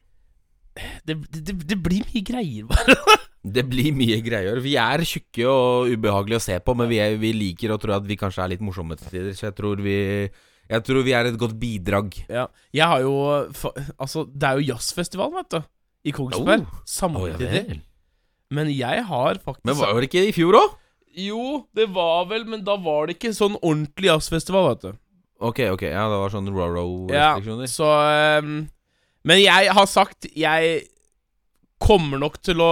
Det, 1.07 1.17
det, 1.33 1.55
det 1.67 1.79
blir 1.83 2.05
mye 2.09 2.23
greier, 2.27 2.69
bare. 2.71 2.97
Det 3.47 3.62
blir 3.62 3.93
mye 3.95 4.17
greier. 4.27 4.59
Vi 4.59 4.73
er 4.75 5.05
tjukke 5.07 5.45
og 5.47 5.93
ubehagelige 5.95 6.41
å 6.41 6.43
se 6.43 6.57
på, 6.67 6.75
men 6.75 6.89
vi, 6.91 6.97
er, 6.99 7.12
vi 7.23 7.31
liker 7.31 7.71
å 7.71 7.77
tro 7.79 7.93
at 7.95 8.03
vi 8.03 8.17
kanskje 8.19 8.43
er 8.43 8.51
litt 8.57 8.65
morsomme 8.65 8.97
til 8.99 9.07
tider, 9.07 9.37
så 9.39 9.45
jeg 9.47 9.55
tror 9.61 9.83
vi 9.85 9.99
Jeg 10.67 10.83
tror 10.83 11.05
vi 11.07 11.15
er 11.15 11.29
et 11.29 11.39
godt 11.39 11.55
bidrag. 11.61 12.17
Ja. 12.27 12.49
Jeg 12.75 12.89
har 12.91 13.05
jo 13.05 13.12
Altså, 14.03 14.27
det 14.27 14.49
er 14.49 14.59
jo 14.59 14.73
jazzfestival, 14.73 15.31
vet 15.37 15.55
du. 15.55 15.61
I 16.11 16.15
Kongsberg. 16.17 16.67
Oh. 16.67 16.83
Samtidig. 16.91 17.79
Men 18.51 18.71
jeg 18.75 19.07
har 19.07 19.39
faktisk 19.43 19.65
Men 19.67 19.79
var 19.79 19.95
det 19.95 20.11
ikke 20.11 20.27
i 20.27 20.35
fjor 20.35 20.59
òg? 20.59 20.75
Jo, 21.17 21.65
det 21.75 21.87
var 21.95 22.27
vel, 22.29 22.45
men 22.51 22.67
da 22.67 22.75
var 22.77 23.07
det 23.07 23.17
ikke 23.17 23.33
sånn 23.33 23.55
ordentlig 23.62 24.11
jazzfestival, 24.11 24.73
vet 24.75 24.83
du. 24.85 24.99
Ok, 25.47 25.62
ok, 25.73 25.85
ja, 25.89 26.05
det 26.09 26.19
var 26.21 26.33
sånn 26.33 26.49
Ja, 26.49 26.67
Roro-restriksjoner. 26.73 27.69
så 27.69 27.89
ehm, 28.11 28.55
Men 29.27 29.41
jeg 29.43 29.73
har 29.75 29.89
sagt 29.91 30.29
Jeg 30.39 30.85
kommer 31.83 32.21
nok 32.23 32.39
til 32.47 32.62
å 32.62 32.71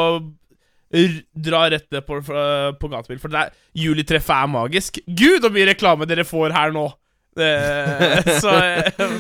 dra 1.35 1.65
rett 1.73 1.89
ned 1.91 2.05
på, 2.07 2.21
på 2.23 2.89
gatebil, 2.93 3.19
for 3.19 3.33
det 3.33 3.41
er, 3.41 3.55
julitreffet 3.83 4.35
er 4.37 4.51
magisk. 4.53 5.01
Gud, 5.09 5.43
så 5.43 5.51
mye 5.51 5.67
reklame 5.73 6.07
dere 6.07 6.23
får 6.29 6.55
her 6.55 6.75
nå! 6.75 6.85
Eh, 7.35 8.29
så 8.45 8.53
eh, 8.63 9.17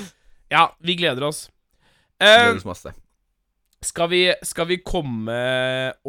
Ja, 0.54 0.68
vi 0.78 0.94
gleder 1.00 1.26
oss. 1.26 1.48
Eh, 2.22 2.30
Gleder 2.30 2.60
oss 2.60 2.68
masse. 2.68 2.94
Skal 3.84 4.08
vi, 4.12 4.22
skal 4.46 4.70
vi 4.70 4.78
komme 4.86 5.34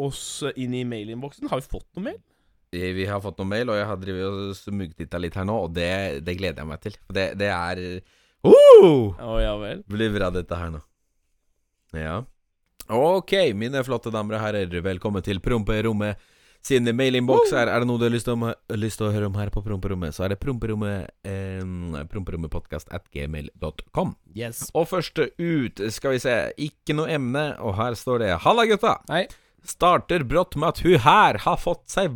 oss 0.00 0.44
inn 0.54 0.78
i 0.78 0.84
mailinnboksen? 0.88 1.50
Har 1.50 1.60
vi 1.60 1.68
fått 1.74 1.88
noe 1.98 2.06
mail? 2.12 2.20
Eh, 2.72 2.92
Vi 2.96 3.08
har 3.10 3.20
fått 3.24 3.42
noen 3.42 3.50
mail, 3.52 3.72
og 3.72 3.80
jeg 3.80 3.90
har 3.90 4.00
drevet 4.00 4.26
og 4.30 4.54
smugtitta 4.58 5.20
litt 5.20 5.36
her 5.36 5.48
nå, 5.48 5.58
og 5.66 5.74
det, 5.76 6.22
det 6.26 6.38
gleder 6.38 6.62
jeg 6.62 6.70
meg 6.70 6.84
til. 6.86 6.96
Det, 7.10 7.26
det 7.42 7.50
er 7.52 7.82
uh! 8.46 8.54
oh, 8.54 9.38
ja 9.42 9.56
vel. 9.60 9.82
Blir 9.90 10.14
bra, 10.14 10.30
dette 10.34 10.62
her 10.62 10.70
nå. 10.78 10.80
Ja. 11.96 12.22
Ok, 12.92 13.32
mine 13.58 13.82
flotte 13.86 14.12
damer 14.14 14.36
og 14.38 14.44
herrer, 14.44 14.80
velkommen 14.84 15.24
til 15.26 15.40
Promperommet 15.42 16.20
sin 16.66 16.86
mailinnboks. 16.98 17.52
Er, 17.54 17.70
er 17.70 17.82
det 17.82 17.88
noe 17.88 17.98
du 18.00 18.06
har 18.06 18.14
lyst 18.14 18.26
til, 18.28 18.38
å, 18.42 18.52
lyst 18.78 19.00
til 19.00 19.08
å 19.08 19.12
høre 19.14 19.28
om 19.30 19.36
her 19.38 19.50
på 19.54 19.62
Promperommet, 19.64 20.14
så 20.14 20.26
er 20.26 20.34
det 20.34 20.40
promperommet 20.42 21.10
eh, 21.26 21.62
promperommetpodkast 22.10 22.90
at 22.94 23.06
gmail.com. 23.14 24.14
Yes. 24.38 24.66
Og 24.74 24.88
først 24.90 25.20
ut, 25.22 25.82
skal 25.94 26.16
vi 26.16 26.22
se, 26.22 26.36
ikke 26.68 26.96
noe 26.98 27.10
emne, 27.16 27.48
og 27.62 27.76
her 27.78 27.98
står 27.98 28.24
det 28.24 28.32
Halla, 28.46 28.66
gutta! 28.70 28.96
Hei. 29.10 29.26
Starter 29.66 30.22
brått 30.26 30.54
med 30.58 30.74
at 30.74 30.82
hun 30.86 31.00
her 31.02 31.40
har 31.42 31.56
fått 31.58 31.88
seg 31.90 32.12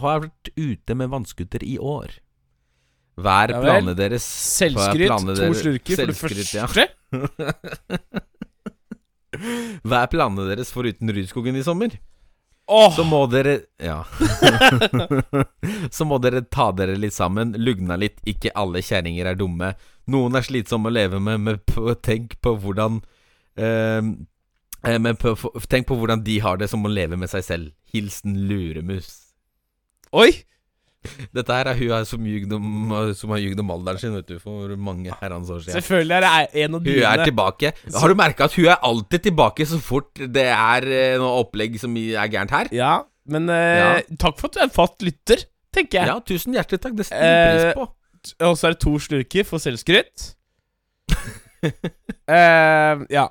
Har 0.00 0.22
vært 0.22 0.48
ute 0.56 0.94
med 0.96 1.10
vannskuter 1.12 1.60
i 1.60 1.74
år. 1.76 2.14
Hver 3.20 3.52
Ja 3.52 3.60
planene 3.60 3.92
deres? 3.98 4.24
Er 4.24 4.70
Selvskryt. 4.70 5.10
planene 5.10 5.36
To 5.36 5.50
slurker, 5.58 6.00
for 6.00 6.10
det 6.10 6.16
første. 6.16 6.64
ja. 6.64 8.22
Hva 9.84 10.02
er 10.02 10.10
planene 10.12 10.48
deres 10.50 10.72
foruten 10.74 11.10
Rudskogen 11.14 11.56
i 11.58 11.64
sommer? 11.66 11.96
Åh, 12.66 12.94
Så 12.96 13.04
må 13.04 13.26
dere 13.28 13.58
Ja. 13.82 14.04
så 15.96 16.06
må 16.08 16.18
dere 16.22 16.44
ta 16.48 16.70
dere 16.72 16.96
litt 16.96 17.12
sammen, 17.16 17.52
lugna 17.60 17.98
litt. 18.00 18.22
Ikke 18.24 18.54
alle 18.56 18.80
kjerringer 18.84 19.28
er 19.28 19.36
dumme. 19.36 19.74
Noen 20.08 20.38
er 20.38 20.46
slitsomme 20.46 20.88
å 20.88 20.94
leve 20.94 21.20
med, 21.20 21.42
men 21.44 21.60
på, 21.68 21.92
tenk 22.04 22.38
på 22.44 22.54
hvordan 22.60 23.02
eh, 23.56 24.00
eh, 24.00 24.98
Men 24.98 25.20
på, 25.20 25.34
tenk 25.68 25.88
på 25.88 25.98
hvordan 26.00 26.24
de 26.24 26.38
har 26.44 26.60
det 26.60 26.70
som 26.72 26.84
å 26.84 26.92
leve 26.92 27.20
med 27.20 27.32
seg 27.32 27.44
selv. 27.44 27.70
Hilsen 27.92 28.46
luremus. 28.48 29.12
Oi! 30.16 30.30
Dette 31.36 31.56
her 31.56 31.68
er 31.70 31.78
hun 31.78 32.06
som 32.08 32.26
om, 32.56 32.92
som 33.16 33.32
har 33.34 33.40
ljugd 33.42 33.60
om 33.60 33.72
alderen 33.74 34.00
sin, 34.00 34.14
vet 34.16 34.28
du, 34.30 34.38
for 34.42 34.74
mange 34.80 35.12
herrens 35.20 35.50
år 35.52 35.60
siden. 35.64 35.76
Selvfølgelig 35.78 36.16
er 36.16 36.24
det 36.24 36.64
en 36.64 36.78
av 36.78 36.86
Hun 36.88 37.08
er 37.10 37.24
tilbake. 37.24 37.72
Har 37.94 38.08
du 38.08 38.18
merka 38.18 38.48
at 38.48 38.56
hun 38.56 38.68
er 38.72 38.86
alltid 38.90 39.26
tilbake 39.28 39.66
så 39.68 39.80
fort 39.82 40.22
det 40.34 40.46
er 40.50 40.86
eh, 40.88 41.16
noe 41.20 41.42
opplegg 41.44 41.76
som 41.82 41.96
er 42.00 42.30
gærent 42.32 42.54
her? 42.56 42.70
Ja, 42.74 42.94
men 43.30 43.48
eh, 43.52 44.00
takk 44.20 44.40
for 44.40 44.50
at 44.50 44.56
du 44.56 44.62
er 44.64 44.72
fast 44.74 45.04
lytter, 45.04 45.44
tenker 45.74 46.00
jeg. 46.00 46.10
Ja, 46.12 46.18
tusen 46.24 46.56
hjertelig 46.56 46.80
takk. 46.84 46.96
Det 46.98 47.06
setter 47.10 47.28
vi 47.28 47.52
pris 47.52 47.68
Eh, 47.68 47.76
på. 47.78 47.90
Og 48.48 48.56
så 48.56 48.70
er 48.70 48.72
det 48.76 48.80
to 48.80 48.94
slurker 49.04 49.44
for 49.44 49.60
selvskryt. 49.60 50.30
uh, 51.12 53.04
ja. 53.18 53.26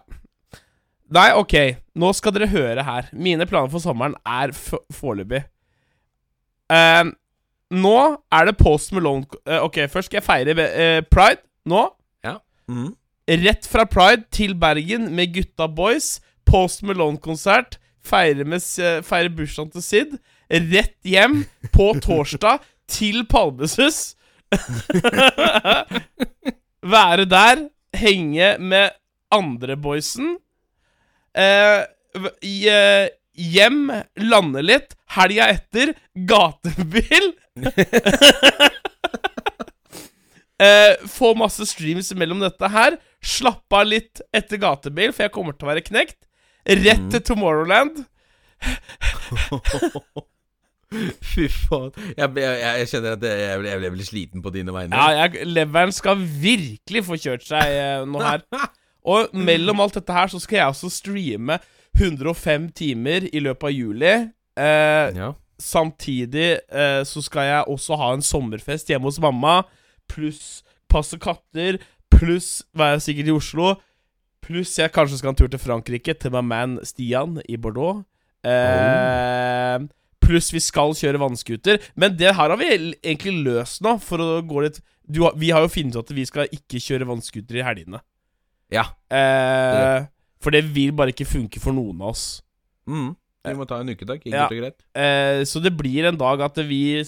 Nei, 1.13 1.27
ok. 1.37 1.55
Nå 1.99 2.09
skal 2.17 2.33
dere 2.33 2.49
høre 2.49 2.85
her. 2.85 3.09
Mine 3.13 3.45
planer 3.49 3.69
for 3.73 3.81
sommeren 3.83 4.15
er 4.25 4.53
foreløpig. 4.53 5.43
Eh, 6.73 7.03
nå 7.73 7.97
er 8.31 8.49
det 8.49 8.57
Post 8.59 8.91
Malone 8.93 9.25
eh, 9.47 9.61
Ok, 9.63 9.79
først 9.89 10.11
skal 10.11 10.19
jeg 10.21 10.27
feire 10.27 10.67
eh, 10.69 10.99
Pride. 11.11 11.41
Nå. 11.69 11.87
Mhm. 12.67 12.91
Rett 13.43 13.63
fra 13.67 13.85
Pride 13.87 14.25
til 14.35 14.51
Bergen 14.59 15.07
med 15.15 15.31
gutta 15.35 15.67
boys. 15.67 16.17
Post 16.45 16.83
Malone-konsert. 16.83 17.79
Feire, 18.03 18.43
eh, 18.43 18.99
feire 19.03 19.29
bursdagen 19.31 19.71
til 19.71 19.83
Sid. 19.83 20.17
Rett 20.51 20.97
hjem 21.07 21.45
på 21.71 21.93
torsdag 22.03 22.59
til 22.87 23.23
Palmesus. 23.27 24.15
Være 26.95 27.25
der. 27.25 27.67
Henge 27.95 28.57
med 28.59 28.89
andre 29.31 29.77
boysen. 29.77 30.37
Eh, 31.37 31.83
i, 32.43 32.67
eh, 32.69 33.07
hjem, 33.33 33.87
lande 34.17 34.61
litt. 34.65 34.95
Helga 35.15 35.47
etter, 35.53 35.93
gatebil. 36.27 37.31
Eh, 40.63 40.93
få 41.09 41.33
masse 41.35 41.65
streams 41.67 42.11
mellom 42.15 42.39
dette 42.39 42.67
her. 42.71 42.95
Slappe 43.25 43.75
av 43.75 43.87
litt 43.89 44.21
etter 44.37 44.59
gatebil, 44.61 45.11
for 45.11 45.25
jeg 45.25 45.33
kommer 45.33 45.55
til 45.57 45.65
å 45.67 45.71
være 45.73 45.81
knekt. 45.83 46.19
Rett 46.69 47.07
til 47.11 47.23
Tomorrowland. 47.25 48.03
Fy 51.33 51.47
faen. 51.49 51.89
Jeg, 52.13 52.29
jeg, 52.37 52.53
jeg 52.61 52.89
kjenner 52.93 53.17
at 53.17 53.25
jeg, 53.25 53.41
jeg, 53.65 53.79
ble, 53.81 53.91
ble 53.97 54.05
sliten 54.07 54.43
på 54.45 54.53
dine 54.53 54.75
vegne. 54.75 54.93
Ja, 54.93 55.25
leveren 55.49 55.91
skal 55.95 56.21
virkelig 56.21 57.03
få 57.09 57.17
kjørt 57.19 57.43
seg 57.49 57.73
eh, 57.73 58.05
nå 58.07 58.21
her. 58.23 58.45
Og 59.03 59.33
mellom 59.35 59.81
alt 59.83 59.97
dette 59.99 60.15
her 60.15 60.29
så 60.31 60.39
skal 60.39 60.61
jeg 60.61 60.69
også 60.77 60.93
streame 60.93 61.57
105 61.97 62.69
timer 62.77 63.25
i 63.33 63.41
løpet 63.43 63.67
av 63.67 63.73
juli. 63.75 64.13
Eh, 64.55 65.07
Ja. 65.17 65.33
Samtidig 65.61 66.59
eh, 66.71 67.01
så 67.07 67.23
skal 67.23 67.49
jeg 67.49 67.71
også 67.71 67.97
ha 67.99 68.11
en 68.13 68.25
sommerfest 68.25 68.89
hjemme 68.91 69.09
hos 69.09 69.19
mamma, 69.21 69.61
pluss 70.11 70.63
passe 70.91 71.17
katter, 71.21 71.79
pluss 72.13 72.63
være 72.77 73.01
sikkert 73.01 73.31
i 73.31 73.35
Oslo, 73.35 73.73
pluss 74.43 74.75
jeg 74.79 74.91
kanskje 74.93 75.19
skal 75.19 75.31
ha 75.31 75.35
en 75.35 75.41
tur 75.41 75.51
til 75.51 75.61
Frankrike, 75.61 76.15
til 76.19 76.33
my 76.35 76.43
man 76.45 76.79
Stian 76.85 77.39
i 77.49 77.57
Bordeaux. 77.57 78.03
Eh, 78.43 79.83
Pluss 80.23 80.53
vi 80.53 80.61
skal 80.63 80.93
kjøre 80.95 81.19
vannskuter. 81.19 81.81
Men 81.99 82.15
det 82.19 82.31
her 82.35 82.51
har 82.53 82.59
vi 82.59 82.69
egentlig 83.03 83.33
løst 83.43 83.83
nå, 83.83 83.97
for 84.03 84.23
å 84.23 84.29
gå 84.47 84.65
litt 84.65 84.79
du, 85.03 85.19
Vi 85.35 85.51
har 85.51 85.65
jo 85.65 85.71
funnet 85.71 85.97
ut 85.97 86.03
at 86.05 86.15
vi 86.15 86.23
skal 86.27 86.51
ikke 86.51 86.79
kjøre 86.79 87.07
vannskuter 87.09 87.59
i 87.59 87.65
helgene. 87.65 87.99
ja. 88.71 88.85
Eh, 89.11 90.05
for 90.43 90.51
det 90.51 90.63
vil 90.75 90.91
bare 90.91 91.13
ikke 91.13 91.27
funke 91.27 91.59
for 91.63 91.71
noen 91.71 92.01
av 92.01 92.09
oss. 92.11 92.41
Mm. 92.83 93.13
Vi 93.43 93.53
må 93.59 93.65
ta 93.67 93.79
en 93.83 93.89
ukedag. 93.91 94.21
Ja. 94.31 94.45
Eh, 94.95 95.41
så 95.49 95.59
det 95.63 95.73
blir 95.75 96.05
en 96.07 96.17
dag 96.19 96.41
at 96.45 96.57
vi 96.67 97.03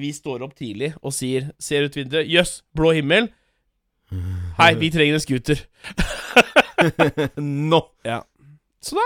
Vi 0.00 0.12
står 0.14 0.42
opp 0.46 0.54
tidlig 0.56 0.92
og 1.02 1.12
sier 1.12 1.50
Ser 1.60 1.84
ut 1.84 1.96
vinduet 1.98 2.28
Jøss, 2.30 2.62
blå 2.76 2.92
himmel 2.96 3.28
Hei, 4.58 4.72
vi 4.80 4.88
trenger 4.90 5.14
en 5.18 5.22
scooter 5.22 5.60
Nå! 7.70 7.80
Så 8.82 8.96
da 8.96 9.04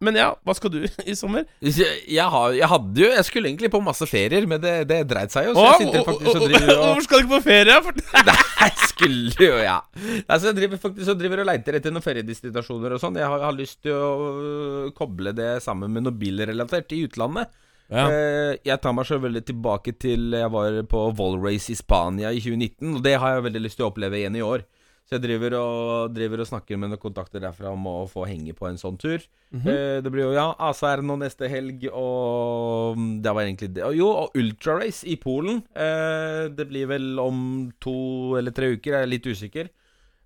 Men 0.00 0.16
ja, 0.16 0.30
hva 0.46 0.54
skal 0.56 0.72
du 0.72 0.78
i 1.10 1.14
sommer? 1.18 1.44
Jeg, 1.60 1.86
jeg, 2.08 2.26
har, 2.32 2.54
jeg 2.56 2.68
hadde 2.72 3.02
jo 3.02 3.08
Jeg 3.12 3.26
skulle 3.28 3.50
egentlig 3.50 3.70
på 3.72 3.82
masse 3.84 4.06
ferier, 4.08 4.46
men 4.48 4.62
det, 4.62 4.74
det 4.88 5.02
dreit 5.10 5.32
seg 5.34 5.50
jo. 5.50 5.54
Så 5.58 5.66
jeg 5.66 5.86
sitter 5.86 6.06
faktisk 6.08 6.30
og 6.32 6.44
driver 6.46 6.72
og 6.72 6.84
Hvorfor 6.86 7.06
skal 7.06 7.20
du 7.20 7.26
ikke 7.26 7.34
på 7.34 7.42
ferie? 7.44 7.78
Nei, 8.30 8.70
skulle 8.88 9.46
jo, 9.46 9.56
ja. 9.60 9.78
Altså, 10.24 10.50
jeg 10.50 10.58
driver 10.60 10.82
faktisk 10.86 11.12
og 11.12 11.20
driver 11.20 11.44
og 11.44 11.50
leiter 11.50 11.78
etter 11.78 11.94
noen 11.94 12.04
feriedestinasjoner 12.04 12.96
og 12.96 13.02
sånn. 13.02 13.18
Jeg 13.20 13.28
har, 13.32 13.44
har 13.44 13.56
lyst 13.56 13.82
til 13.84 13.96
å 13.96 14.30
øh, 14.30 14.90
koble 14.96 15.34
det 15.36 15.50
sammen 15.64 15.92
med 15.92 16.08
noe 16.08 16.16
bilrelatert 16.16 16.96
i 16.96 17.04
utlandet. 17.08 17.52
ja. 17.92 18.08
Eh, 18.08 18.52
jeg 18.66 18.80
tar 18.80 18.96
meg 18.96 19.08
så 19.08 19.20
veldig 19.20 19.44
tilbake 19.52 19.94
til 20.00 20.32
jeg 20.36 20.52
var 20.56 20.80
på 20.90 21.06
Volrace 21.18 21.74
i 21.74 21.78
Spania 21.78 22.32
i 22.32 22.40
2019, 22.40 22.96
og 22.96 23.04
det 23.04 23.16
har 23.20 23.36
jeg 23.36 23.48
veldig 23.50 23.64
lyst 23.66 23.80
til 23.80 23.88
å 23.88 23.92
oppleve 23.92 24.20
igjen 24.20 24.40
i 24.40 24.44
år. 24.46 24.64
Så 25.08 25.16
jeg 25.16 25.24
driver 25.24 25.56
og, 25.58 26.12
driver 26.14 26.44
og 26.44 26.46
snakker 26.46 26.78
med 26.78 26.92
noen 26.92 27.02
kontakter 27.02 27.42
derfra 27.42 27.72
om 27.74 27.86
å 27.90 27.96
få 28.10 28.28
henge 28.30 28.54
på 28.54 28.68
en 28.68 28.78
sånn 28.78 28.98
tur. 29.00 29.24
Mhm. 29.50 29.66
eh, 29.66 29.98
det 30.04 30.12
blir 30.12 30.28
jo 30.28 30.36
ja, 30.36 30.54
er 30.54 31.02
nå 31.02 31.16
neste 31.18 31.48
helg, 31.50 31.88
og 31.90 32.96
mm, 32.96 33.22
det 33.24 33.34
var 33.34 33.42
egentlig 33.42 33.72
det. 33.74 33.84
Og 33.88 33.96
Jo, 33.98 34.08
og 34.24 34.38
ultrarace 34.38 35.06
i 35.10 35.16
Polen. 35.16 35.64
Eh, 35.74 36.48
det 36.54 36.68
blir 36.70 36.86
vel 36.86 37.18
om 37.18 37.72
to 37.80 38.36
eller 38.38 38.54
tre 38.54 38.74
uker, 38.76 38.92
jeg 38.94 39.02
er 39.02 39.10
litt 39.10 39.26
usikker. 39.26 39.70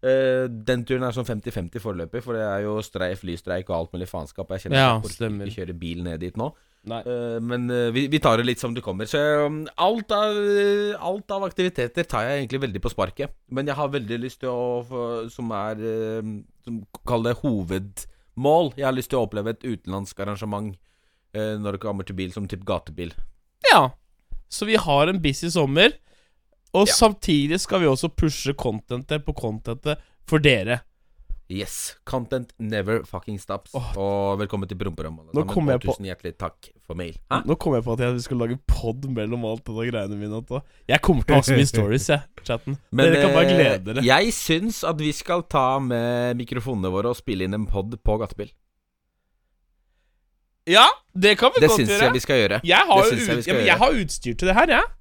Eh, 0.05 0.45
den 0.69 0.83
turen 0.85 1.07
er 1.07 1.15
sånn 1.17 1.25
50-50 1.25 1.81
foreløpig, 1.81 2.21
for 2.25 2.37
det 2.37 2.45
er 2.45 2.65
jo 2.67 2.77
streif, 2.85 3.23
flystreik 3.23 3.71
og 3.71 3.77
alt 3.79 3.95
mulig 3.95 4.09
faenskap. 4.11 4.51
Jeg 4.53 4.67
kjenner 4.67 4.77
Ja, 4.77 4.89
at 4.91 4.93
jeg 4.93 5.09
orker 5.09 5.17
stemmer. 5.17 5.49
ikke 5.49 5.63
kjøre 5.63 5.77
bil 5.81 6.03
ned 6.05 6.21
dit 6.21 6.37
nå. 6.37 6.51
Eh, 6.85 7.39
men 7.41 7.65
uh, 7.73 7.89
vi, 7.95 8.03
vi 8.13 8.21
tar 8.21 8.37
det 8.37 8.45
litt 8.45 8.61
som 8.61 8.75
det 8.77 8.83
kommer. 8.85 9.09
Så 9.09 9.23
um, 9.47 9.63
alt, 9.81 10.13
av, 10.13 10.37
alt 11.09 11.33
av 11.33 11.47
aktiviteter 11.49 12.05
tar 12.05 12.29
jeg 12.29 12.43
egentlig 12.43 12.61
veldig 12.67 12.83
på 12.85 12.93
sparket. 12.93 13.33
Men 13.49 13.71
jeg 13.71 13.79
har 13.79 13.95
veldig 13.95 14.21
lyst 14.21 14.43
til 14.45 14.53
å 14.53 15.29
Som 15.33 15.55
er 15.57 15.81
Som 16.67 16.83
Kall 17.09 17.25
det 17.25 17.39
hovedmål. 17.41 18.75
Jeg 18.77 18.89
har 18.91 18.97
lyst 18.97 19.15
til 19.15 19.23
å 19.23 19.25
oppleve 19.25 19.57
et 19.57 19.65
utenlandsk 19.65 20.21
arrangement 20.21 20.75
når 21.35 21.75
det 21.75 21.81
kommer 21.83 22.07
til 22.07 22.15
bil, 22.15 22.31
som 22.31 22.45
typ 22.47 22.61
gatebil. 22.63 23.11
Ja. 23.67 23.89
Så 24.47 24.69
vi 24.69 24.77
har 24.79 25.11
en 25.11 25.19
busy 25.19 25.49
sommer. 25.51 25.97
Og 26.75 26.89
Ja. 26.89 26.93
samtidig 26.93 27.61
skal 27.61 27.81
vi 27.81 27.87
også 27.87 28.09
pushe 28.15 28.53
contentet 28.55 29.25
på 29.25 29.33
contentet 29.33 29.99
for 30.27 30.39
dere. 30.39 30.81
Yes. 31.51 31.97
Content 32.07 32.53
never 32.59 33.03
fucking 33.05 33.39
stops. 33.39 33.71
Oh. 33.75 33.93
Og 34.01 34.39
velkommen 34.41 34.67
til 34.67 34.77
Promperommet. 34.79 35.27
på- 35.33 35.79
Tusen 35.81 36.07
hjertelig 36.09 36.39
takk 36.39 36.71
for 36.87 36.95
mail. 36.97 37.15
Hæ? 37.31 37.43
Nå 37.47 37.55
kom 37.59 37.75
jeg 37.75 37.85
på 37.85 37.93
at 37.93 37.99
jeg 38.01 38.21
skulle 38.23 38.47
lage 38.49 38.59
pod 38.67 39.05
mellom 39.05 39.45
alt 39.45 39.63
det 39.65 39.93
greiene 39.93 40.17
mine. 40.17 40.63
Jeg 40.89 41.01
kommer 41.03 41.23
til 41.23 41.35
å 41.35 41.37
ha 41.37 41.43
så 41.43 41.55
mye 41.55 41.67
stories, 41.67 42.07
jeg, 42.09 42.23
chatten. 42.45 42.79
dere 42.93 43.21
kan 43.23 43.35
bare 43.35 43.45
eh, 43.45 43.57
glede 43.57 43.85
dere. 43.95 44.03
Jeg 44.05 44.33
syns 44.33 44.83
at 44.89 44.97
vi 44.99 45.13
skal 45.13 45.43
ta 45.43 45.79
med 45.79 46.37
mikrofonene 46.39 46.91
våre 46.91 47.11
og 47.13 47.17
spille 47.17 47.43
inn 47.45 47.55
en 47.55 47.67
pod 47.67 47.91
på 48.03 48.19
gatebil. 48.19 48.51
Ja, 50.67 50.87
det 51.15 51.37
kan 51.39 51.53
vi 51.55 51.61
Det 51.61 51.69
godt 51.69 51.79
syns 51.79 51.91
gjøre. 51.93 52.01
jeg 52.09 52.13
vi 52.15 52.21
skal 52.25 52.37
gjøre. 52.41 52.61
Jeg 52.65 52.79
har, 52.89 53.03
det 53.03 53.11
jo 53.21 53.27
jeg 53.27 53.37
vi 53.37 53.43
skal 53.43 53.53
ja, 53.53 53.59
men 53.61 53.67
jeg 53.69 53.79
har 53.79 53.91
utstyr 54.01 54.35
til 54.39 54.49
det 54.49 54.55
her, 54.57 54.67
jeg. 54.67 54.81
Ja, 54.81 54.94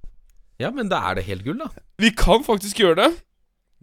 men 0.73 0.89
da 0.89 0.99
er 1.09 1.15
det 1.19 1.25
helt 1.27 1.43
gull, 1.45 1.57
da. 1.59 1.69
Vi 1.99 2.11
kan 2.15 2.43
faktisk 2.45 2.79
gjøre 2.83 2.95
det. 3.01 3.09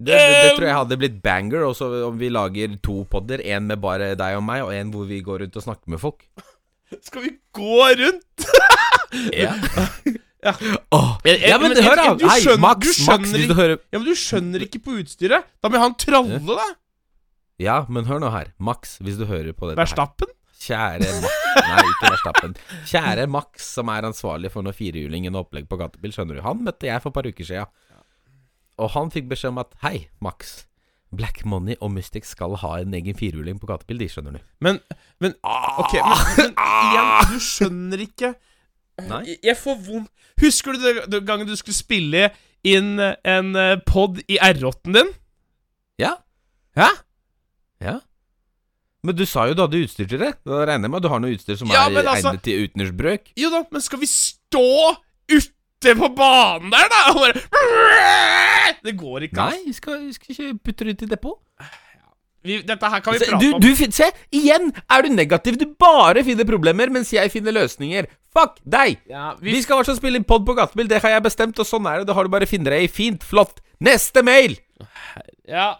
Det, 0.01 0.17
det, 0.17 0.37
det 0.45 0.53
tror 0.57 0.65
jeg 0.65 0.77
hadde 0.79 0.97
blitt 0.97 1.19
banger, 1.23 1.65
også 1.67 1.91
om 2.09 2.17
vi 2.19 2.31
lager 2.33 2.73
to 2.83 3.03
podder. 3.11 3.43
En 3.45 3.67
med 3.69 3.81
bare 3.83 4.15
deg 4.17 4.37
og 4.39 4.45
meg, 4.47 4.63
og 4.65 4.73
en 4.73 4.91
hvor 4.95 5.05
vi 5.11 5.19
går 5.21 5.43
rundt 5.45 5.57
og 5.61 5.63
snakker 5.67 5.93
med 5.93 6.01
folk. 6.01 6.25
Skal 7.07 7.23
vi 7.27 7.37
gå 7.53 7.85
rundt? 8.01 8.47
Ja, 9.35 9.57
Ja. 10.47 10.53
Oh. 10.95 11.19
Jeg- 11.27 11.41
jeg- 11.43 11.51
ja 11.51 11.57
men 11.61 11.75
men 11.75 11.83
hør, 11.85 11.97
da! 11.99 12.15
du 12.17 12.23
Hei, 12.25 12.39
Max, 12.41 12.47
du 12.47 12.61
Max, 12.63 12.95
skjønner 12.97 13.41
ikke- 13.43 13.57
du 13.69 13.79
Ja, 13.93 13.99
men 13.99 14.07
du 14.07 14.15
skjønner 14.17 14.63
ikke 14.65 14.79
på 14.87 14.95
utstyret. 15.03 15.45
Da 15.61 15.69
må 15.69 15.77
jeg 15.77 15.83
ha 15.83 15.89
en 15.91 15.97
tralle, 16.01 16.39
da. 16.47 16.69
Ja, 17.61 17.75
men 17.93 18.07
hør 18.09 18.21
nå 18.23 18.31
her. 18.33 18.53
Max, 18.59 18.97
hvis 19.05 19.19
du 19.19 19.27
hører 19.29 19.53
på 19.53 19.69
dette. 19.69 19.77
Verstappen. 19.83 20.31
Kjære 20.61 21.09
Max 21.23 21.37
Nei, 21.57 21.83
ikke 21.89 22.11
Verstappen. 22.13 22.55
Kjære 22.91 23.27
Max, 23.33 23.63
som 23.75 23.89
er 23.93 24.07
ansvarlig 24.09 24.51
for 24.53 24.63
noe 24.67 24.75
firehjulingen 24.77 25.35
og 25.37 25.47
opplegg 25.47 25.69
på 25.71 25.79
gatebil, 25.81 26.13
skjønner 26.15 26.37
du. 26.39 26.43
Han 26.45 26.61
møtte 26.67 26.87
jeg 26.91 27.01
for 27.03 27.11
et 27.11 27.17
par 27.17 27.29
uker 27.31 27.49
siden. 27.49 27.71
Og 28.81 28.91
han 28.95 29.11
fikk 29.13 29.27
beskjed 29.31 29.53
om 29.55 29.59
at 29.63 29.73
hei, 29.85 30.09
Max. 30.25 30.67
Black 31.11 31.41
Money 31.45 31.75
og 31.83 31.91
Mystic 31.91 32.29
skal 32.31 32.55
ha 32.63 32.77
en 32.85 32.95
egen 32.95 33.17
firehjuling 33.19 33.59
på 33.61 33.67
gatebil, 33.67 33.99
de, 33.99 34.07
skjønner 34.13 34.37
du. 34.37 34.45
Men, 34.63 34.79
men 35.19 35.35
Ok, 35.43 35.97
men, 35.97 36.21
men 36.39 36.53
igjen, 36.55 37.11
du 37.33 37.41
skjønner 37.43 38.05
ikke 38.07 38.31
Nei. 39.09 39.23
Jeg- 39.33 39.41
Jeg 39.49 39.57
får 39.57 39.79
vondt 39.89 40.11
Husker 40.45 40.77
du 40.77 41.01
den 41.11 41.25
gangen 41.27 41.49
du 41.49 41.57
skulle 41.57 41.75
spille 41.77 42.29
inn 42.69 42.99
en 43.01 43.51
eh, 43.57 43.75
pod 43.89 44.21
i 44.29 44.37
R8-en 44.39 44.93
din? 44.97 45.11
Ja. 45.99 46.15
Hæ? 46.77 46.87
Ja. 47.81 47.99
Men 49.11 49.19
du 49.19 49.27
sa 49.27 49.49
jo 49.51 49.57
du 49.59 49.65
hadde 49.65 49.81
utstyr 49.83 50.07
til 50.07 50.21
det. 50.23 50.33
Da 50.47 50.63
regner 50.69 50.87
jeg 50.87 50.93
med 50.95 51.01
at 51.01 51.07
du 51.07 51.11
har 51.11 51.23
noe 51.23 51.35
utstyr 51.35 51.59
som 51.59 51.71
Ja, 51.73 51.89
er 51.91 52.07
altså- 52.07 52.31
egnet 52.31 52.43
til 52.47 52.67
utendørsbrøk? 52.69 53.33
Jo 53.43 53.51
da, 53.51 53.65
men 53.75 53.83
skal 53.83 53.99
vi 53.99 54.07
stå 54.07 54.67
ute 55.31 55.95
på 55.99 56.09
banen 56.15 56.71
der, 56.71 56.91
da? 56.93 57.01
Og 57.11 57.21
bare 57.25 58.77
Det 58.85 58.97
går 58.97 59.27
ikke, 59.27 59.37
Nei, 59.37 59.63
vi 59.67 59.73
skal, 59.75 60.07
vi 60.07 60.13
skal 60.15 60.35
ikke 60.35 60.59
putte 60.65 60.85
det 60.87 60.95
ut 60.95 61.03
i 61.03 61.11
depot. 61.11 61.39
Vi, 62.41 62.63
dette 62.65 62.89
her 62.89 63.03
kan 63.05 63.13
vi 63.13 63.19
prate 63.21 63.41
du, 63.43 63.49
om. 63.53 63.61
du, 63.61 63.69
se, 63.93 64.07
igjen 64.33 64.71
er 64.89 65.03
du 65.05 65.11
negativ. 65.13 65.59
Du 65.61 65.67
bare 65.77 66.23
finner 66.25 66.47
problemer, 66.49 66.89
mens 66.89 67.11
jeg 67.13 67.29
finner 67.35 67.53
løsninger. 67.53 68.07
Fuck 68.33 68.63
deg! 68.65 69.03
ja, 69.11 69.35
Vi 69.43 69.53
vi, 69.53 69.63
skal 69.67 69.83
altså 69.83 69.97
spille 69.99 70.17
inn 70.17 70.25
pod 70.25 70.47
på 70.47 70.55
gatebil, 70.57 70.89
det 70.89 71.03
har 71.03 71.11
jeg 71.19 71.27
bestemt, 71.27 71.59
og 71.61 71.67
sånn 71.69 71.85
er 71.91 71.99
det. 72.01 72.07
Da 72.09 72.17
har 72.17 72.25
du 72.25 72.33
bare 72.33 72.49
funnet 72.49 72.71
deg 72.73 72.87
i. 72.87 72.89
Fint, 72.89 73.27
flott. 73.27 73.61
Neste 73.83 74.23
mail! 74.25 74.57
ja. 75.49 75.75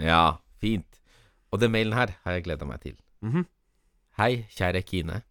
Ja, 0.00 0.38
fint. 0.62 0.86
Og 1.52 1.60
den 1.60 1.72
mailen 1.74 1.92
her 1.96 2.12
har 2.24 2.32
jeg 2.38 2.44
gleda 2.46 2.64
meg 2.68 2.80
til. 2.84 2.96
Mhm. 3.22 3.46
Hei, 4.18 4.46
kjære 4.54 4.82
Kine, 4.84 5.22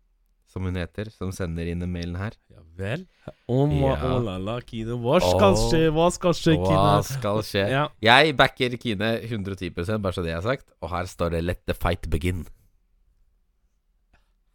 som 0.50 0.64
hun 0.66 0.76
heter, 0.80 1.10
som 1.14 1.32
sender 1.36 1.68
inn 1.70 1.80
den 1.84 1.92
mailen 1.94 2.16
her. 2.18 2.32
ja 2.50 2.60
vel. 2.80 3.06
Å 3.48 3.58
ma- 3.70 3.96
Ja. 3.96 4.16
oh, 4.16 4.20
la 4.24 4.38
la, 4.38 4.60
Kine. 4.62 4.98
Hva 4.98 5.20
skal 5.22 5.54
oh, 5.54 5.70
skje? 5.70 5.92
Hva 5.94 6.08
skal 6.12 6.34
skje, 6.34 6.56
Hva 6.58 6.68
Kine? 6.70 7.04
skal 7.20 7.42
skje? 7.44 7.66
Ja. 7.70 7.88
Jeg 8.02 8.36
backer 8.38 8.78
Kine 8.78 9.22
110 9.22 9.70
bare 10.02 10.14
så 10.14 10.24
det 10.24 10.32
er 10.34 10.42
sagt. 10.42 10.72
Og 10.82 10.90
her 10.90 11.06
står 11.06 11.30
det 11.32 11.44
'Let 11.44 11.66
the 11.68 11.74
fight 11.74 12.08
begin'. 12.10 12.46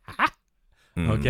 Hæ? 0.08 0.26
Mm. 0.96 1.10
Ok. 1.10 1.26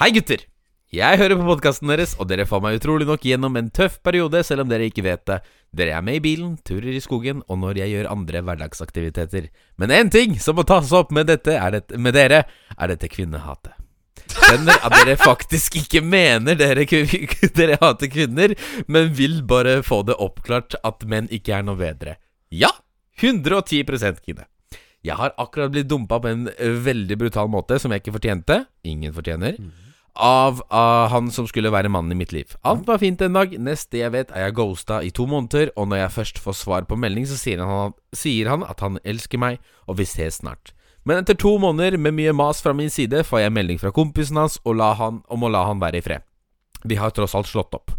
Hei, 0.00 0.10
gutter. 0.14 0.44
Jeg 0.90 1.20
hører 1.20 1.38
på 1.38 1.44
podkasten 1.46 1.86
deres, 1.86 2.16
og 2.18 2.26
dere 2.26 2.42
får 2.50 2.62
meg 2.64 2.80
utrolig 2.80 3.06
nok 3.06 3.22
gjennom 3.22 3.54
en 3.54 3.68
tøff 3.70 4.00
periode, 4.02 4.40
selv 4.42 4.64
om 4.64 4.70
dere 4.72 4.88
ikke 4.90 5.04
vet 5.06 5.20
det. 5.30 5.36
Dere 5.70 5.92
er 5.94 6.02
med 6.02 6.16
i 6.18 6.22
bilen, 6.24 6.56
turer 6.66 6.88
i 6.90 7.02
skogen, 7.02 7.44
og 7.46 7.60
når 7.62 7.78
jeg 7.78 7.92
gjør 7.92 8.08
andre 8.10 8.40
hverdagsaktiviteter. 8.42 9.44
Men 9.78 9.92
én 9.94 10.08
ting 10.10 10.32
som 10.42 10.56
må 10.58 10.64
tas 10.66 10.90
opp 10.90 11.12
med, 11.14 11.28
dette 11.30 11.54
er 11.54 11.76
det, 11.76 11.84
med 11.94 12.16
dere, 12.18 12.40
er 12.74 12.90
dette 12.90 13.06
kvinnehatet. 13.06 13.76
Skjønner 14.34 14.80
at 14.82 14.96
dere 14.96 15.14
faktisk 15.20 15.76
ikke 15.78 16.02
mener 16.02 16.58
dere, 16.58 16.82
dere 17.60 17.76
hater 17.78 18.10
kvinner, 18.10 18.56
men 18.90 19.12
vil 19.14 19.44
bare 19.46 19.76
få 19.86 20.00
det 20.08 20.16
oppklart 20.18 20.74
at 20.82 21.06
menn 21.06 21.28
ikke 21.30 21.54
er 21.54 21.68
noe 21.68 21.78
bedre. 21.78 22.16
Ja, 22.50 22.72
110% 23.22 24.18
Kine. 24.26 24.48
Jeg 25.06 25.14
har 25.22 25.38
akkurat 25.38 25.70
blitt 25.70 25.86
dumpa 25.86 26.18
på 26.18 26.34
en 26.34 26.50
veldig 26.58 27.20
brutal 27.22 27.46
måte 27.46 27.78
som 27.78 27.94
jeg 27.94 28.02
ikke 28.02 28.16
fortjente. 28.18 28.58
Ingen 28.82 29.14
fortjener. 29.14 29.54
Av, 30.14 30.58
av 30.74 31.08
han 31.12 31.30
som 31.30 31.46
skulle 31.48 31.70
være 31.72 31.90
mannen 31.92 32.12
i 32.12 32.18
mitt 32.18 32.32
liv. 32.34 32.56
Alt 32.66 32.88
var 32.88 32.98
fint 32.98 33.22
en 33.22 33.36
dag. 33.36 33.52
Neste 33.62 34.00
jeg 34.02 34.12
vet, 34.14 34.32
er 34.34 34.48
jeg 34.48 34.56
ghosta 34.58 35.00
i 35.06 35.12
to 35.14 35.26
måneder, 35.30 35.70
og 35.76 35.88
når 35.90 36.02
jeg 36.02 36.16
først 36.16 36.42
får 36.42 36.58
svar 36.58 36.88
på 36.88 36.98
melding, 36.98 37.28
så 37.30 37.38
sier 37.38 37.62
han, 37.62 37.94
sier 38.16 38.50
han 38.50 38.66
at 38.66 38.82
han 38.84 38.98
elsker 39.04 39.40
meg, 39.40 39.62
og 39.86 40.00
vi 40.00 40.08
ses 40.10 40.42
snart. 40.42 40.74
Men 41.06 41.22
etter 41.22 41.38
to 41.38 41.54
måneder 41.62 41.96
med 41.96 42.18
mye 42.18 42.34
mas 42.36 42.60
fra 42.60 42.74
min 42.76 42.90
side, 42.92 43.22
får 43.24 43.46
jeg 43.46 43.54
melding 43.56 43.80
fra 43.80 43.92
kompisen 43.94 44.36
hans 44.36 44.58
la 44.66 44.92
han, 44.98 45.22
om 45.28 45.46
å 45.46 45.48
la 45.48 45.64
han 45.70 45.80
være 45.80 46.02
i 46.02 46.04
fred. 46.04 46.26
Vi 46.84 46.96
har 46.96 47.12
tross 47.14 47.34
alt 47.34 47.48
slått 47.48 47.74
opp. 47.76 47.94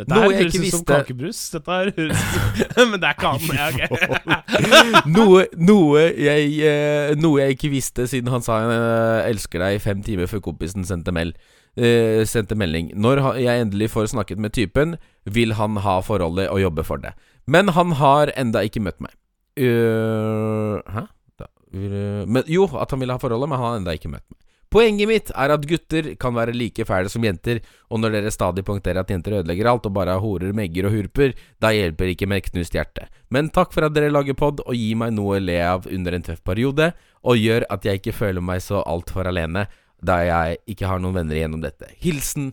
Dette 0.00 0.08
Noe 0.08 0.30
jeg 0.32 0.48
ikke 0.48 0.62
visste. 0.62 1.58
Dette 1.58 1.74
er 1.76 2.86
Men 2.90 3.00
det 3.00 3.08
er 3.10 3.16
ikke 3.16 3.32
han. 3.34 3.42
Ja, 3.52 3.88
ok. 3.92 5.06
noe, 5.12 5.42
noe, 5.60 6.04
jeg, 6.16 6.52
eh, 6.64 7.12
noe 7.20 7.42
jeg 7.42 7.58
ikke 7.58 7.72
visste 7.74 8.06
siden 8.08 8.32
han 8.32 8.44
sa 8.44 8.62
'jeg 8.62 9.34
'elsker 9.34 9.60
deg' 9.60 9.80
fem 9.84 10.02
timer 10.02 10.30
før 10.30 10.40
kompisen 10.48 10.86
sendte, 10.88 11.12
mel, 11.12 11.34
uh, 11.76 12.24
sendte 12.24 12.56
melding. 12.56 12.92
Når 12.96 13.36
jeg 13.36 13.66
endelig 13.66 13.90
får 13.92 14.12
snakket 14.16 14.40
med 14.40 14.56
typen, 14.56 14.96
vil 15.28 15.54
han 15.60 15.76
ha 15.76 16.00
forholdet 16.00 16.48
og 16.48 16.62
jobbe 16.62 16.84
for 16.84 16.96
det. 16.96 17.12
Men 17.46 17.68
han 17.76 17.92
har 18.00 18.32
enda 18.36 18.64
ikke 18.64 18.80
møtt 18.80 19.00
meg. 19.00 19.12
Uh, 19.60 20.80
hæ? 20.88 21.04
Da, 21.38 21.52
vil, 21.72 22.24
men, 22.28 22.42
jo, 22.48 22.64
at 22.64 22.90
han 22.90 23.00
vil 23.00 23.12
ha 23.12 23.20
forholdet, 23.20 23.48
men 23.48 23.58
han 23.58 23.68
har 23.68 23.76
enda 23.76 23.92
ikke 23.92 24.08
møtt 24.08 24.24
meg. 24.24 24.41
Poenget 24.72 25.08
mitt 25.10 25.30
er 25.36 25.52
at 25.52 25.66
gutter 25.68 26.06
kan 26.20 26.32
være 26.32 26.54
like 26.56 26.86
fæle 26.88 27.10
som 27.12 27.24
jenter, 27.26 27.60
og 27.92 28.00
når 28.00 28.14
dere 28.16 28.32
stadig 28.32 28.64
poengterer 28.64 29.02
at 29.02 29.10
jenter 29.12 29.36
ødelegger 29.42 29.68
alt 29.68 29.88
og 29.88 29.92
bare 29.98 30.14
horer, 30.22 30.54
megger 30.56 30.88
og 30.88 30.96
hurper, 30.96 31.34
da 31.60 31.74
hjelper 31.76 32.14
ikke 32.14 32.28
med 32.30 32.46
knust 32.46 32.72
hjerte. 32.78 33.04
Men 33.28 33.52
takk 33.52 33.74
for 33.74 33.84
at 33.84 33.92
dere 33.92 34.12
lager 34.12 34.36
pod 34.38 34.64
og 34.64 34.72
gir 34.72 34.96
meg 34.96 35.12
noe 35.12 35.36
å 35.36 35.44
le 35.44 35.58
av 35.66 35.86
under 35.92 36.16
en 36.16 36.24
tøff 36.24 36.40
periode, 36.46 36.92
og 37.20 37.36
gjør 37.38 37.68
at 37.68 37.84
jeg 37.84 38.00
ikke 38.00 38.16
føler 38.16 38.44
meg 38.44 38.64
så 38.64 38.80
altfor 38.88 39.28
alene, 39.28 39.66
da 40.02 40.18
jeg 40.24 40.58
ikke 40.72 40.88
har 40.88 41.04
noen 41.04 41.20
venner 41.20 41.38
gjennom 41.38 41.60
dette. 41.62 41.92
Hilsen 42.02 42.50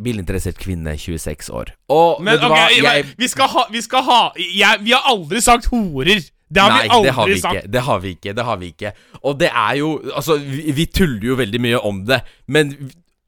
bilinteressert 0.00 0.58
kvinne, 0.58 0.96
26 0.98 1.52
år. 1.52 1.74
Og 1.92 2.22
Men 2.24 2.34
vet 2.34 2.42
du 2.42 2.48
ok, 2.48 2.56
hva? 2.56 2.94
Jeg, 2.96 3.06
vi 3.20 3.28
skal 3.28 3.52
ha, 3.52 3.64
vi 3.70 3.82
skal 3.84 4.04
ha 4.08 4.20
jeg, 4.40 4.80
Vi 4.84 4.94
har 4.96 5.06
aldri 5.12 5.42
sagt 5.44 5.68
horer. 5.70 6.24
Det 6.50 6.62
har 6.62 6.70
Nei, 6.72 6.82
vi 6.82 6.88
aldri 6.96 7.06
det 7.06 7.14
har 7.14 7.26
vi 7.30 7.38
sagt. 7.40 7.54
ikke. 7.54 7.72
Det 7.72 7.82
har 7.86 7.98
vi 8.02 8.08
ikke. 8.16 8.32
Det 8.34 8.44
har 8.44 8.56
vi 8.58 8.66
ikke. 8.74 8.92
Og 9.22 9.40
det 9.40 9.50
er 9.54 9.74
jo 9.78 9.90
Altså, 10.16 10.36
vi, 10.38 10.72
vi 10.74 10.86
tuller 10.86 11.26
jo 11.28 11.34
veldig 11.38 11.60
mye 11.62 11.78
om 11.86 12.00
det, 12.08 12.20
men 12.48 12.72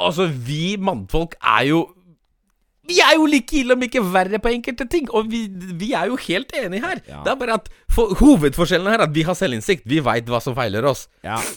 altså, 0.01 0.27
vi 0.27 0.77
mannfolk 0.79 1.37
er 1.41 1.69
jo 1.71 1.85
Vi 2.89 2.99
er 2.99 3.15
jo 3.15 3.29
like 3.31 3.55
ille, 3.61 3.77
om 3.77 3.85
ikke 3.87 4.03
verre, 4.03 4.41
på 4.43 4.51
enkelte 4.51 4.89
ting. 4.91 5.07
Og 5.15 5.31
vi, 5.31 5.45
vi 5.79 5.93
er 5.95 6.11
jo 6.11 6.19
helt 6.25 6.51
enige 6.59 6.83
her. 6.83 7.03
Ja. 7.07 7.21
Det 7.23 7.35
er 7.35 7.39
bare 7.39 7.59
at 7.61 7.71
for, 7.93 8.15
Hovedforskjellen 8.19 8.91
her 8.91 8.99
er 8.99 9.07
at 9.07 9.15
vi 9.15 9.23
har 9.29 9.39
selvinnsikt. 9.39 9.87
Vi 9.87 10.01
veit 10.03 10.31
hva 10.31 10.41
som 10.43 10.57
feiler 10.59 10.87
oss. 10.91 11.07
Ja. 11.23 11.39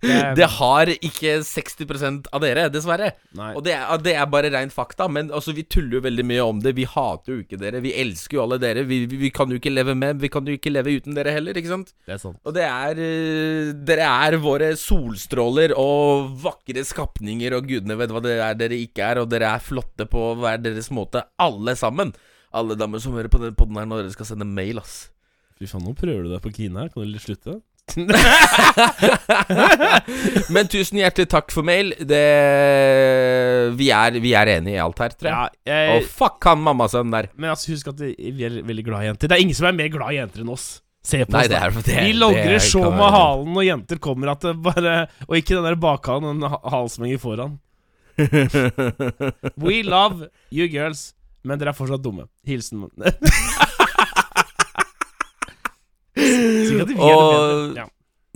Det 0.00 0.46
har 0.56 0.90
ikke 0.92 1.40
60% 1.44 2.30
av 2.32 2.42
dere, 2.42 2.66
dessverre. 2.72 3.10
Nei. 3.36 3.50
Og 3.58 3.64
det 3.66 3.74
er, 3.76 3.88
det 4.00 4.14
er 4.16 4.28
bare 4.32 4.50
rein 4.52 4.72
fakta. 4.72 5.08
Men 5.12 5.28
altså, 5.34 5.52
vi 5.56 5.66
tuller 5.68 5.98
jo 5.98 6.02
veldig 6.06 6.24
mye 6.26 6.46
om 6.46 6.62
det. 6.64 6.72
Vi 6.78 6.86
hater 6.88 7.34
jo 7.34 7.42
ikke 7.44 7.58
dere. 7.60 7.82
Vi 7.84 7.92
elsker 8.00 8.38
jo 8.38 8.44
alle 8.46 8.60
dere. 8.62 8.86
Vi, 8.88 9.02
vi, 9.10 9.20
vi 9.26 9.32
kan 9.34 9.52
jo 9.52 9.60
ikke 9.60 9.72
leve 9.72 9.94
med, 9.98 10.20
vi 10.22 10.30
kan 10.32 10.46
jo 10.48 10.56
ikke 10.56 10.72
leve 10.72 10.96
uten 10.96 11.16
dere 11.16 11.34
heller, 11.36 11.58
ikke 11.58 11.72
sant? 11.72 11.92
Det 12.08 12.16
er 12.16 12.22
sant. 12.22 12.40
Og 12.46 12.56
det 12.56 12.64
er 12.66 13.00
uh, 13.00 13.72
Dere 13.90 14.08
er 14.08 14.38
våre 14.40 14.72
solstråler 14.78 15.74
og 15.78 16.32
vakre 16.42 16.84
skapninger, 16.86 17.54
og 17.56 17.68
gudene 17.68 17.98
vet 18.00 18.14
hva 18.14 18.24
det 18.24 18.36
er 18.40 18.58
dere 18.58 18.80
ikke 18.80 19.04
er, 19.12 19.22
og 19.22 19.30
dere 19.32 19.52
er 19.56 19.59
flotte 19.64 20.06
på 20.10 20.26
hver 20.40 20.58
deres 20.64 20.90
måte, 20.94 21.22
alle 21.40 21.76
sammen. 21.78 22.12
Alle 22.52 22.74
damer 22.78 22.98
som 23.02 23.14
hører 23.14 23.30
på 23.30 23.38
den 23.42 23.54
podden 23.54 23.78
her 23.78 23.86
når 23.86 24.04
dere 24.06 24.14
skal 24.16 24.26
sende 24.32 24.46
mail, 24.48 24.80
ass. 24.82 25.10
Fy 25.60 25.68
faen, 25.70 25.84
nå 25.86 25.92
prøver 25.98 26.24
du 26.26 26.30
deg 26.32 26.42
på 26.44 26.52
Kine 26.56 26.80
her. 26.86 26.88
Kan 26.92 27.04
du 27.04 27.12
litt 27.12 27.22
slutte? 27.26 27.60
Men 30.54 30.68
tusen 30.70 31.00
hjertelig 31.00 31.28
takk 31.32 31.50
for 31.54 31.66
mail. 31.66 31.92
Det 32.06 32.20
Vi 33.78 33.88
er, 33.94 34.18
vi 34.22 34.32
er 34.38 34.50
enige 34.56 34.76
i 34.78 34.82
alt 34.82 35.00
her, 35.02 35.14
tror 35.16 35.30
jeg. 35.30 35.34
Ja, 35.66 35.72
jeg, 35.72 35.96
Og 35.96 36.10
fuck 36.20 36.46
han 36.50 36.62
mammasønnen 36.66 37.14
der. 37.14 37.30
men 37.36 37.50
altså, 37.52 37.72
husk 37.74 37.90
at 37.92 38.00
vi 38.02 38.44
er 38.46 38.60
veldig 38.66 38.84
glad 38.86 39.02
i 39.04 39.10
jenter. 39.10 39.30
Det 39.30 39.36
er 39.38 39.44
ingen 39.46 39.58
som 39.58 39.66
er 39.70 39.76
mer 39.78 39.90
glad 39.92 40.14
i 40.14 40.20
jenter 40.20 40.44
enn 40.44 40.52
oss. 40.54 40.68
Se 41.06 41.22
på 41.24 41.32
Nei, 41.32 41.46
oss, 41.48 41.54
er 41.56 41.72
det, 41.80 41.96
Vi 42.04 42.12
logrer 42.12 42.58
så 42.60 42.82
med 42.92 43.08
halen 43.14 43.54
når 43.56 43.64
jenter 43.70 44.00
kommer 44.04 44.34
at 44.34 44.42
det 44.44 44.50
bare 44.60 45.06
Og 45.30 45.38
ikke 45.38 45.54
den 45.56 45.64
der 45.64 45.78
bakhalen, 45.80 46.42
den 46.42 46.58
halsmengen 46.74 47.22
foran. 47.22 47.54
We 49.64 49.82
love 49.86 50.28
you 50.52 50.68
girls, 50.72 51.14
men 51.44 51.58
dere 51.60 51.72
er 51.72 51.78
fortsatt 51.78 52.04
dumme. 52.04 52.26
Hilsen 52.46 52.84
Og-. 57.00 57.76
Ja. 57.76 57.86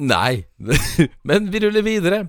Nei, 0.04 0.44
men 1.28 1.52
vi 1.52 1.60
ruller 1.62 1.84
videre. 1.86 2.28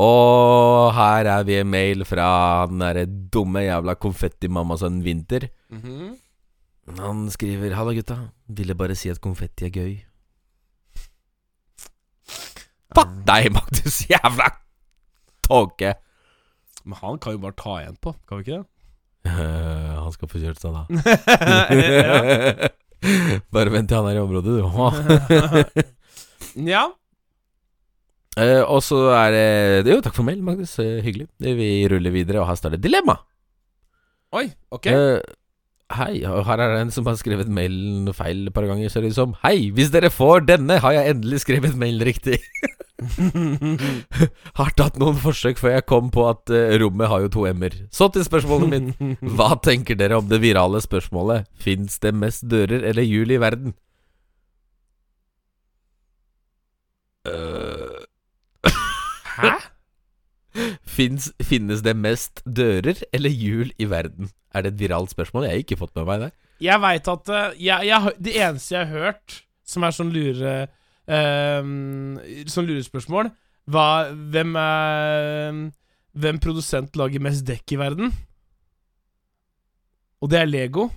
Og 0.00 0.92
her 0.94 1.26
er 1.26 1.42
vi 1.46 1.56
en 1.58 1.70
mail 1.70 2.04
fra 2.06 2.66
den 2.70 2.82
derre 2.84 3.06
dumme 3.06 3.64
jævla 3.64 3.94
konfettimammasønnen 3.98 5.04
Vinter. 5.04 5.48
-hmm. 5.72 6.14
Han 6.98 7.30
skriver 7.30 7.74
'Halla, 7.74 7.92
gutta. 7.94 8.16
Ville 8.48 8.74
bare 8.74 8.94
si 8.94 9.08
at 9.08 9.20
konfetti 9.20 9.64
er 9.64 9.70
gøy'. 9.70 10.06
Fuck 12.94 13.10
deg, 13.26 13.52
Magnus. 13.52 14.06
Jævla 14.10 14.48
tåke. 15.42 15.94
Men 16.84 17.00
han 17.00 17.18
kan 17.22 17.36
jo 17.36 17.42
bare 17.42 17.58
ta 17.58 17.78
igjen 17.80 17.98
på, 18.02 18.14
kan 18.28 18.40
vi 18.40 18.46
ikke 18.46 18.60
det? 18.60 18.66
Eh, 19.30 19.96
han 20.00 20.12
skal 20.14 20.30
få 20.32 20.40
kjørt 20.40 20.62
seg, 20.62 20.76
da. 20.76 20.82
Bare 23.54 23.72
vent 23.72 23.88
til 23.88 24.00
han 24.00 24.08
er 24.10 24.18
i 24.18 24.22
området, 24.22 24.60
du. 24.60 24.64
ja. 26.72 26.86
Uh, 28.38 28.62
og 28.70 28.78
så 28.86 28.98
er 29.16 29.34
det 29.34 29.90
Jo, 29.90 29.98
takk 30.04 30.14
for 30.16 30.26
mail, 30.26 30.40
Magnus. 30.44 30.76
Uh, 30.78 31.00
hyggelig. 31.04 31.28
Vi 31.40 31.70
ruller 31.90 32.14
videre, 32.14 32.42
og 32.42 32.48
her 32.50 32.58
står 32.60 32.76
det 32.76 32.84
dilemma. 32.84 33.18
Oi, 34.36 34.46
ok. 34.70 34.88
Hei, 35.90 36.20
og 36.28 36.44
her 36.46 36.60
er 36.62 36.76
det 36.76 36.82
en 36.84 36.92
som 36.94 37.08
har 37.08 37.16
skrevet 37.18 37.48
mailen 37.50 38.12
feil 38.14 38.44
et 38.46 38.54
par 38.54 38.68
ganger, 38.68 38.92
ser 38.92 39.02
det 39.02 39.10
ut 39.10 39.16
som. 39.16 39.32
Hei, 39.42 39.72
hvis 39.74 39.90
dere 39.90 40.12
får 40.14 40.44
denne, 40.46 40.76
har 40.78 40.94
jeg 40.94 41.16
endelig 41.16 41.40
skrevet 41.42 41.74
mailen 41.78 42.04
riktig. 42.06 42.38
har 44.60 44.72
tatt 44.78 44.98
noen 45.00 45.18
forsøk 45.20 45.60
før 45.60 45.76
jeg 45.76 45.86
kom 45.88 46.10
på 46.12 46.26
at 46.30 46.52
uh, 46.52 46.74
rommet 46.82 47.10
har 47.10 47.24
jo 47.24 47.30
to 47.32 47.46
m-er. 47.50 47.76
Så 47.94 48.10
til 48.12 48.26
spørsmålet 48.26 48.72
mitt. 48.72 49.04
Hva 49.36 49.54
tenker 49.64 49.98
dere 49.98 50.18
om 50.20 50.28
det 50.30 50.42
virale 50.42 50.82
spørsmålet? 50.84 51.48
Fins 51.60 51.98
det 52.02 52.14
mest 52.16 52.46
dører 52.50 52.84
eller 52.92 53.06
hjul 53.06 53.32
i 53.34 53.40
verden? 53.40 53.74
Øh, 57.28 58.04
Hæ? 59.40 59.52
Fins, 60.96 61.30
finnes 61.42 61.84
det 61.86 61.94
mest 61.96 62.42
dører 62.44 63.04
eller 63.12 63.30
hjul 63.30 63.72
i 63.78 63.90
verden? 63.90 64.30
Er 64.54 64.64
det 64.66 64.74
et 64.74 64.80
viralt 64.80 65.12
spørsmål? 65.12 65.46
Jeg 65.46 65.52
har 65.52 65.64
ikke 65.64 65.80
fått 65.80 65.94
med 65.96 66.08
meg 66.08 66.26
det. 66.26 66.32
Jeg 66.60 66.82
veit 66.82 67.08
at 67.08 67.30
eh, 67.32 67.62
jeg, 67.64 67.86
jeg, 67.88 68.12
Det 68.18 68.34
eneste 68.36 68.74
jeg 68.74 68.86
har 68.86 69.06
hørt 69.06 69.40
som 69.64 69.86
er 69.86 69.94
sånn 69.94 70.10
lure 70.12 70.54
ehm, 71.10 72.18
Sånn 72.50 72.68
lurespørsmål, 72.70 73.30
Hva, 73.70 73.86
hvem 74.32 74.56
er 74.60 75.60
Hvem 76.20 76.40
produsent 76.42 76.96
lager 76.98 77.22
mest 77.22 77.46
dekk 77.46 77.76
i 77.76 77.80
verden? 77.80 78.14
Og 80.20 80.28
det 80.28 80.40
er 80.40 80.48
Lego. 80.50 80.88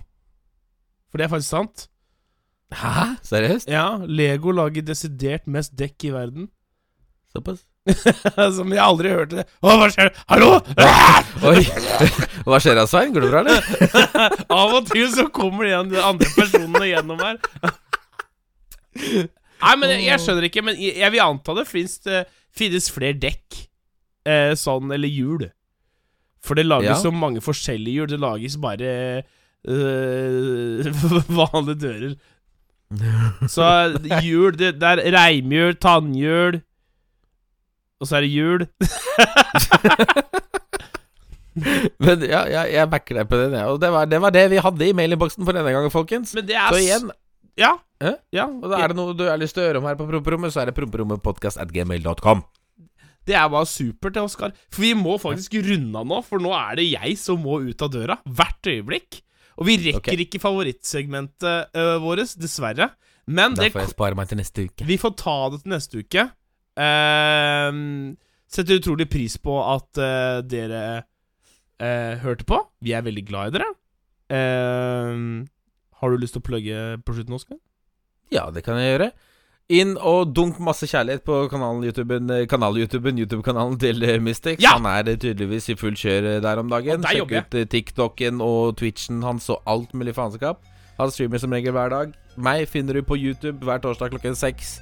For 1.08 1.20
det 1.20 1.28
er 1.28 1.32
faktisk 1.32 1.54
sant. 1.54 1.86
Hæ? 2.74 3.14
Seriøst? 3.22 3.70
Ja, 3.70 4.00
Lego 4.04 4.50
lager 4.50 4.82
desidert 4.82 5.46
mest 5.46 5.72
dekk 5.78 6.08
i 6.08 6.10
verden. 6.12 6.48
Såpass? 7.32 7.62
Som 8.56 8.72
jeg 8.72 8.80
aldri 8.82 9.12
hørte 9.12 9.40
det. 9.40 9.44
Å, 9.60 9.76
hva 9.78 9.88
skjer? 9.92 10.10
Hallo! 10.32 10.50
Oi! 11.50 11.62
Hva 12.48 12.60
skjer 12.60 12.76
da, 12.78 12.84
Svein? 12.88 13.14
Går 13.14 13.24
det 13.24 13.30
bra, 13.32 13.40
eller? 13.44 14.36
Av 14.52 14.74
og 14.80 14.90
til 14.90 15.08
så 15.12 15.24
kommer 15.32 15.68
de 15.68 16.00
andre 16.02 16.28
personene 16.36 16.90
gjennom 16.90 17.22
her. 17.24 17.38
Nei, 19.64 19.74
men 19.80 19.92
jeg, 19.94 20.02
jeg 20.10 20.20
skjønner 20.24 20.46
ikke. 20.48 20.64
Men 20.66 20.80
jeg, 20.80 21.12
vil 21.14 21.22
anta 21.24 21.54
det 21.58 21.66
finnes, 21.70 21.96
det 22.04 22.24
finnes 22.54 22.90
flere 22.92 23.16
dekk. 23.22 23.62
Eh, 24.28 24.52
sånn, 24.56 24.92
eller 24.94 25.10
hjul. 25.10 25.46
For 26.44 26.56
det 26.58 26.66
lages 26.68 26.90
Ja. 26.92 26.98
så 27.06 27.12
mange 27.14 27.40
forskjellige 27.44 28.02
hjul. 28.02 28.10
Det 28.12 28.20
lages 28.20 28.58
bare 28.60 28.92
øh, 29.64 30.92
vanlige 31.40 31.80
dører. 31.86 32.14
Så 33.50 33.64
hjul 34.22 34.54
Det, 34.60 34.74
det 34.78 34.86
er 34.92 35.00
reimhjul, 35.16 35.72
tannhjul 35.82 36.60
Og 37.98 38.06
så 38.06 38.20
er 38.20 38.26
det 38.26 38.30
hjul. 38.30 38.66
Men 42.04 42.22
ja, 42.26 42.40
ja, 42.50 42.62
jeg 42.70 42.88
backer 42.90 43.20
deg 43.20 43.28
på 43.30 43.38
det. 43.38 43.48
ja. 43.54 43.66
Og 43.70 43.78
det 43.82 43.90
var, 43.94 44.08
det 44.10 44.18
var 44.22 44.34
det 44.34 44.44
vi 44.52 44.58
hadde 44.62 44.88
i 44.88 44.94
mailinnboksen 44.96 45.46
for 45.46 45.54
denne 45.56 45.70
gangen, 45.74 45.92
folkens. 45.94 46.32
Men 46.34 46.46
det 46.48 46.56
er 46.58 46.74
Så 46.74 46.80
igjen, 46.82 47.10
Ja. 47.60 47.76
Ja. 48.34 48.44
og 48.50 48.66
da 48.68 48.82
er 48.82 48.92
det 48.92 48.98
noe 48.98 49.14
du 49.16 49.22
har 49.28 49.38
lyst 49.40 49.56
til 49.56 49.64
å 49.64 49.68
gjøre 49.68 49.80
om 49.80 49.86
her 49.88 49.96
på 49.96 50.06
promperommet, 50.08 50.52
så 50.52 50.60
er 50.60 50.68
det 50.70 50.76
promperommetpodkastatgmail.com. 50.76 52.42
Det 53.24 53.36
er 53.38 53.46
bare 53.48 53.68
supert, 53.68 54.18
Oskar. 54.20 54.52
For 54.68 54.84
vi 54.84 54.92
må 54.98 55.14
faktisk 55.20 55.56
runde 55.64 56.00
av 56.02 56.08
nå, 56.10 56.18
for 56.26 56.42
nå 56.44 56.52
er 56.58 56.80
det 56.80 56.88
jeg 56.90 57.14
som 57.20 57.40
må 57.40 57.62
ut 57.64 57.84
av 57.86 57.92
døra. 57.94 58.18
Hvert 58.28 58.68
øyeblikk. 58.68 59.22
Og 59.56 59.68
vi 59.70 59.78
rekker 59.80 60.12
okay. 60.12 60.26
ikke 60.26 60.42
favorittsegmentet 60.42 61.72
uh, 61.78 61.96
vårt, 62.02 62.34
dessverre. 62.36 62.90
Men 63.24 63.56
Da 63.56 63.64
det, 63.64 63.72
får 63.72 63.86
jeg 63.86 63.94
spare 63.94 64.18
meg 64.18 64.28
til 64.28 64.42
neste 64.42 64.66
uke. 64.66 64.84
vi 64.84 64.98
får 65.00 65.14
ta 65.16 65.38
det 65.54 65.62
til 65.62 65.72
neste 65.72 66.02
uke. 66.04 66.26
Uh, 66.76 67.72
setter 68.50 68.82
utrolig 68.82 69.08
pris 69.08 69.38
på 69.40 69.56
at 69.62 70.02
uh, 70.02 70.42
dere 70.44 70.84
eh, 71.80 72.20
hørte 72.22 72.46
på. 72.46 72.60
Vi 72.84 72.92
er 72.94 73.04
veldig 73.06 73.24
glad 73.26 73.50
i 73.50 73.58
dere. 73.58 73.70
Ehm, 74.34 75.44
har 76.00 76.10
du 76.10 76.20
lyst 76.20 76.36
til 76.36 76.42
å 76.42 76.48
plugge 76.48 76.82
på 77.04 77.16
slutten, 77.16 77.36
Oskar? 77.36 77.60
Ja, 78.32 78.48
det 78.50 78.64
kan 78.66 78.80
jeg 78.80 78.94
gjøre. 78.94 79.12
Inn 79.72 79.94
og 79.96 80.34
dunk 80.36 80.58
masse 80.60 80.84
kjærlighet 80.84 81.22
på 81.24 81.38
kanalen 81.48 81.86
YouTuben 81.88 82.28
eh, 82.34 82.42
Kanal-YouTuben, 82.50 83.16
YouTube-kanalen 83.22 83.78
til 83.80 84.02
Mystic. 84.20 84.60
Ja! 84.60 84.74
Han 84.76 84.84
er 84.90 85.08
eh, 85.08 85.16
tydeligvis 85.16 85.70
i 85.72 85.76
full 85.80 85.96
kjør 85.96 86.28
eh, 86.34 86.40
der 86.44 86.60
om 86.60 86.68
dagen. 86.68 87.06
Sjekk 87.08 87.32
ut 87.32 87.56
eh, 87.56 87.68
TikToken 87.72 88.42
og 88.44 88.76
Twitchen 88.76 89.22
hans 89.24 89.48
og 89.54 89.64
alt 89.64 89.94
mulig 89.96 90.12
faenskap. 90.18 90.60
Han 90.98 91.10
streamer 91.10 91.40
som 91.40 91.56
regel 91.56 91.72
hver 91.72 91.94
dag. 91.94 92.12
Meg 92.36 92.66
finner 92.68 93.00
du 93.00 93.06
på 93.08 93.16
YouTube 93.16 93.64
hver 93.64 93.80
torsdag 93.80 94.12
klokken 94.12 94.36
seks. 94.36 94.76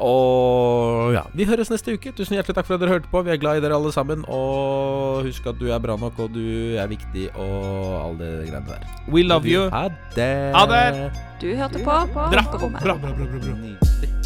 Og 0.00 1.12
ja, 1.14 1.22
vi 1.36 1.44
høres 1.44 1.70
neste 1.70 1.94
uke. 1.94 2.12
Tusen 2.16 2.36
hjertelig 2.38 2.56
takk 2.56 2.66
for 2.68 2.74
at 2.78 2.82
dere 2.82 2.94
hørte 2.96 3.10
på. 3.12 3.22
Vi 3.26 3.34
er 3.34 3.40
glad 3.42 3.60
i 3.60 3.64
dere 3.64 3.76
alle 3.76 3.92
sammen. 3.94 4.24
Og 4.28 5.22
husk 5.26 5.46
at 5.46 5.60
du 5.60 5.68
er 5.70 5.82
bra 5.82 5.96
nok, 6.00 6.18
og 6.18 6.32
du 6.34 6.42
er 6.80 6.88
viktig, 6.90 7.28
og 7.36 8.08
alle 8.08 8.32
de 8.42 8.48
greiene 8.50 8.66
der. 8.72 8.88
We 9.12 9.22
love 9.26 9.46
you. 9.46 9.68
Ha 9.70 9.88
det. 10.16 10.32
Ha 10.56 10.66
det. 10.72 11.12
Du 11.42 11.48
hørte 11.58 11.78
på 11.84 11.84
Bra, 11.84 12.30
Promperommet. 12.32 12.82
bra, 12.82 12.94
bra, 12.96 13.12
bra, 13.12 13.26
bra, 13.26 13.54
bra. 13.54 14.21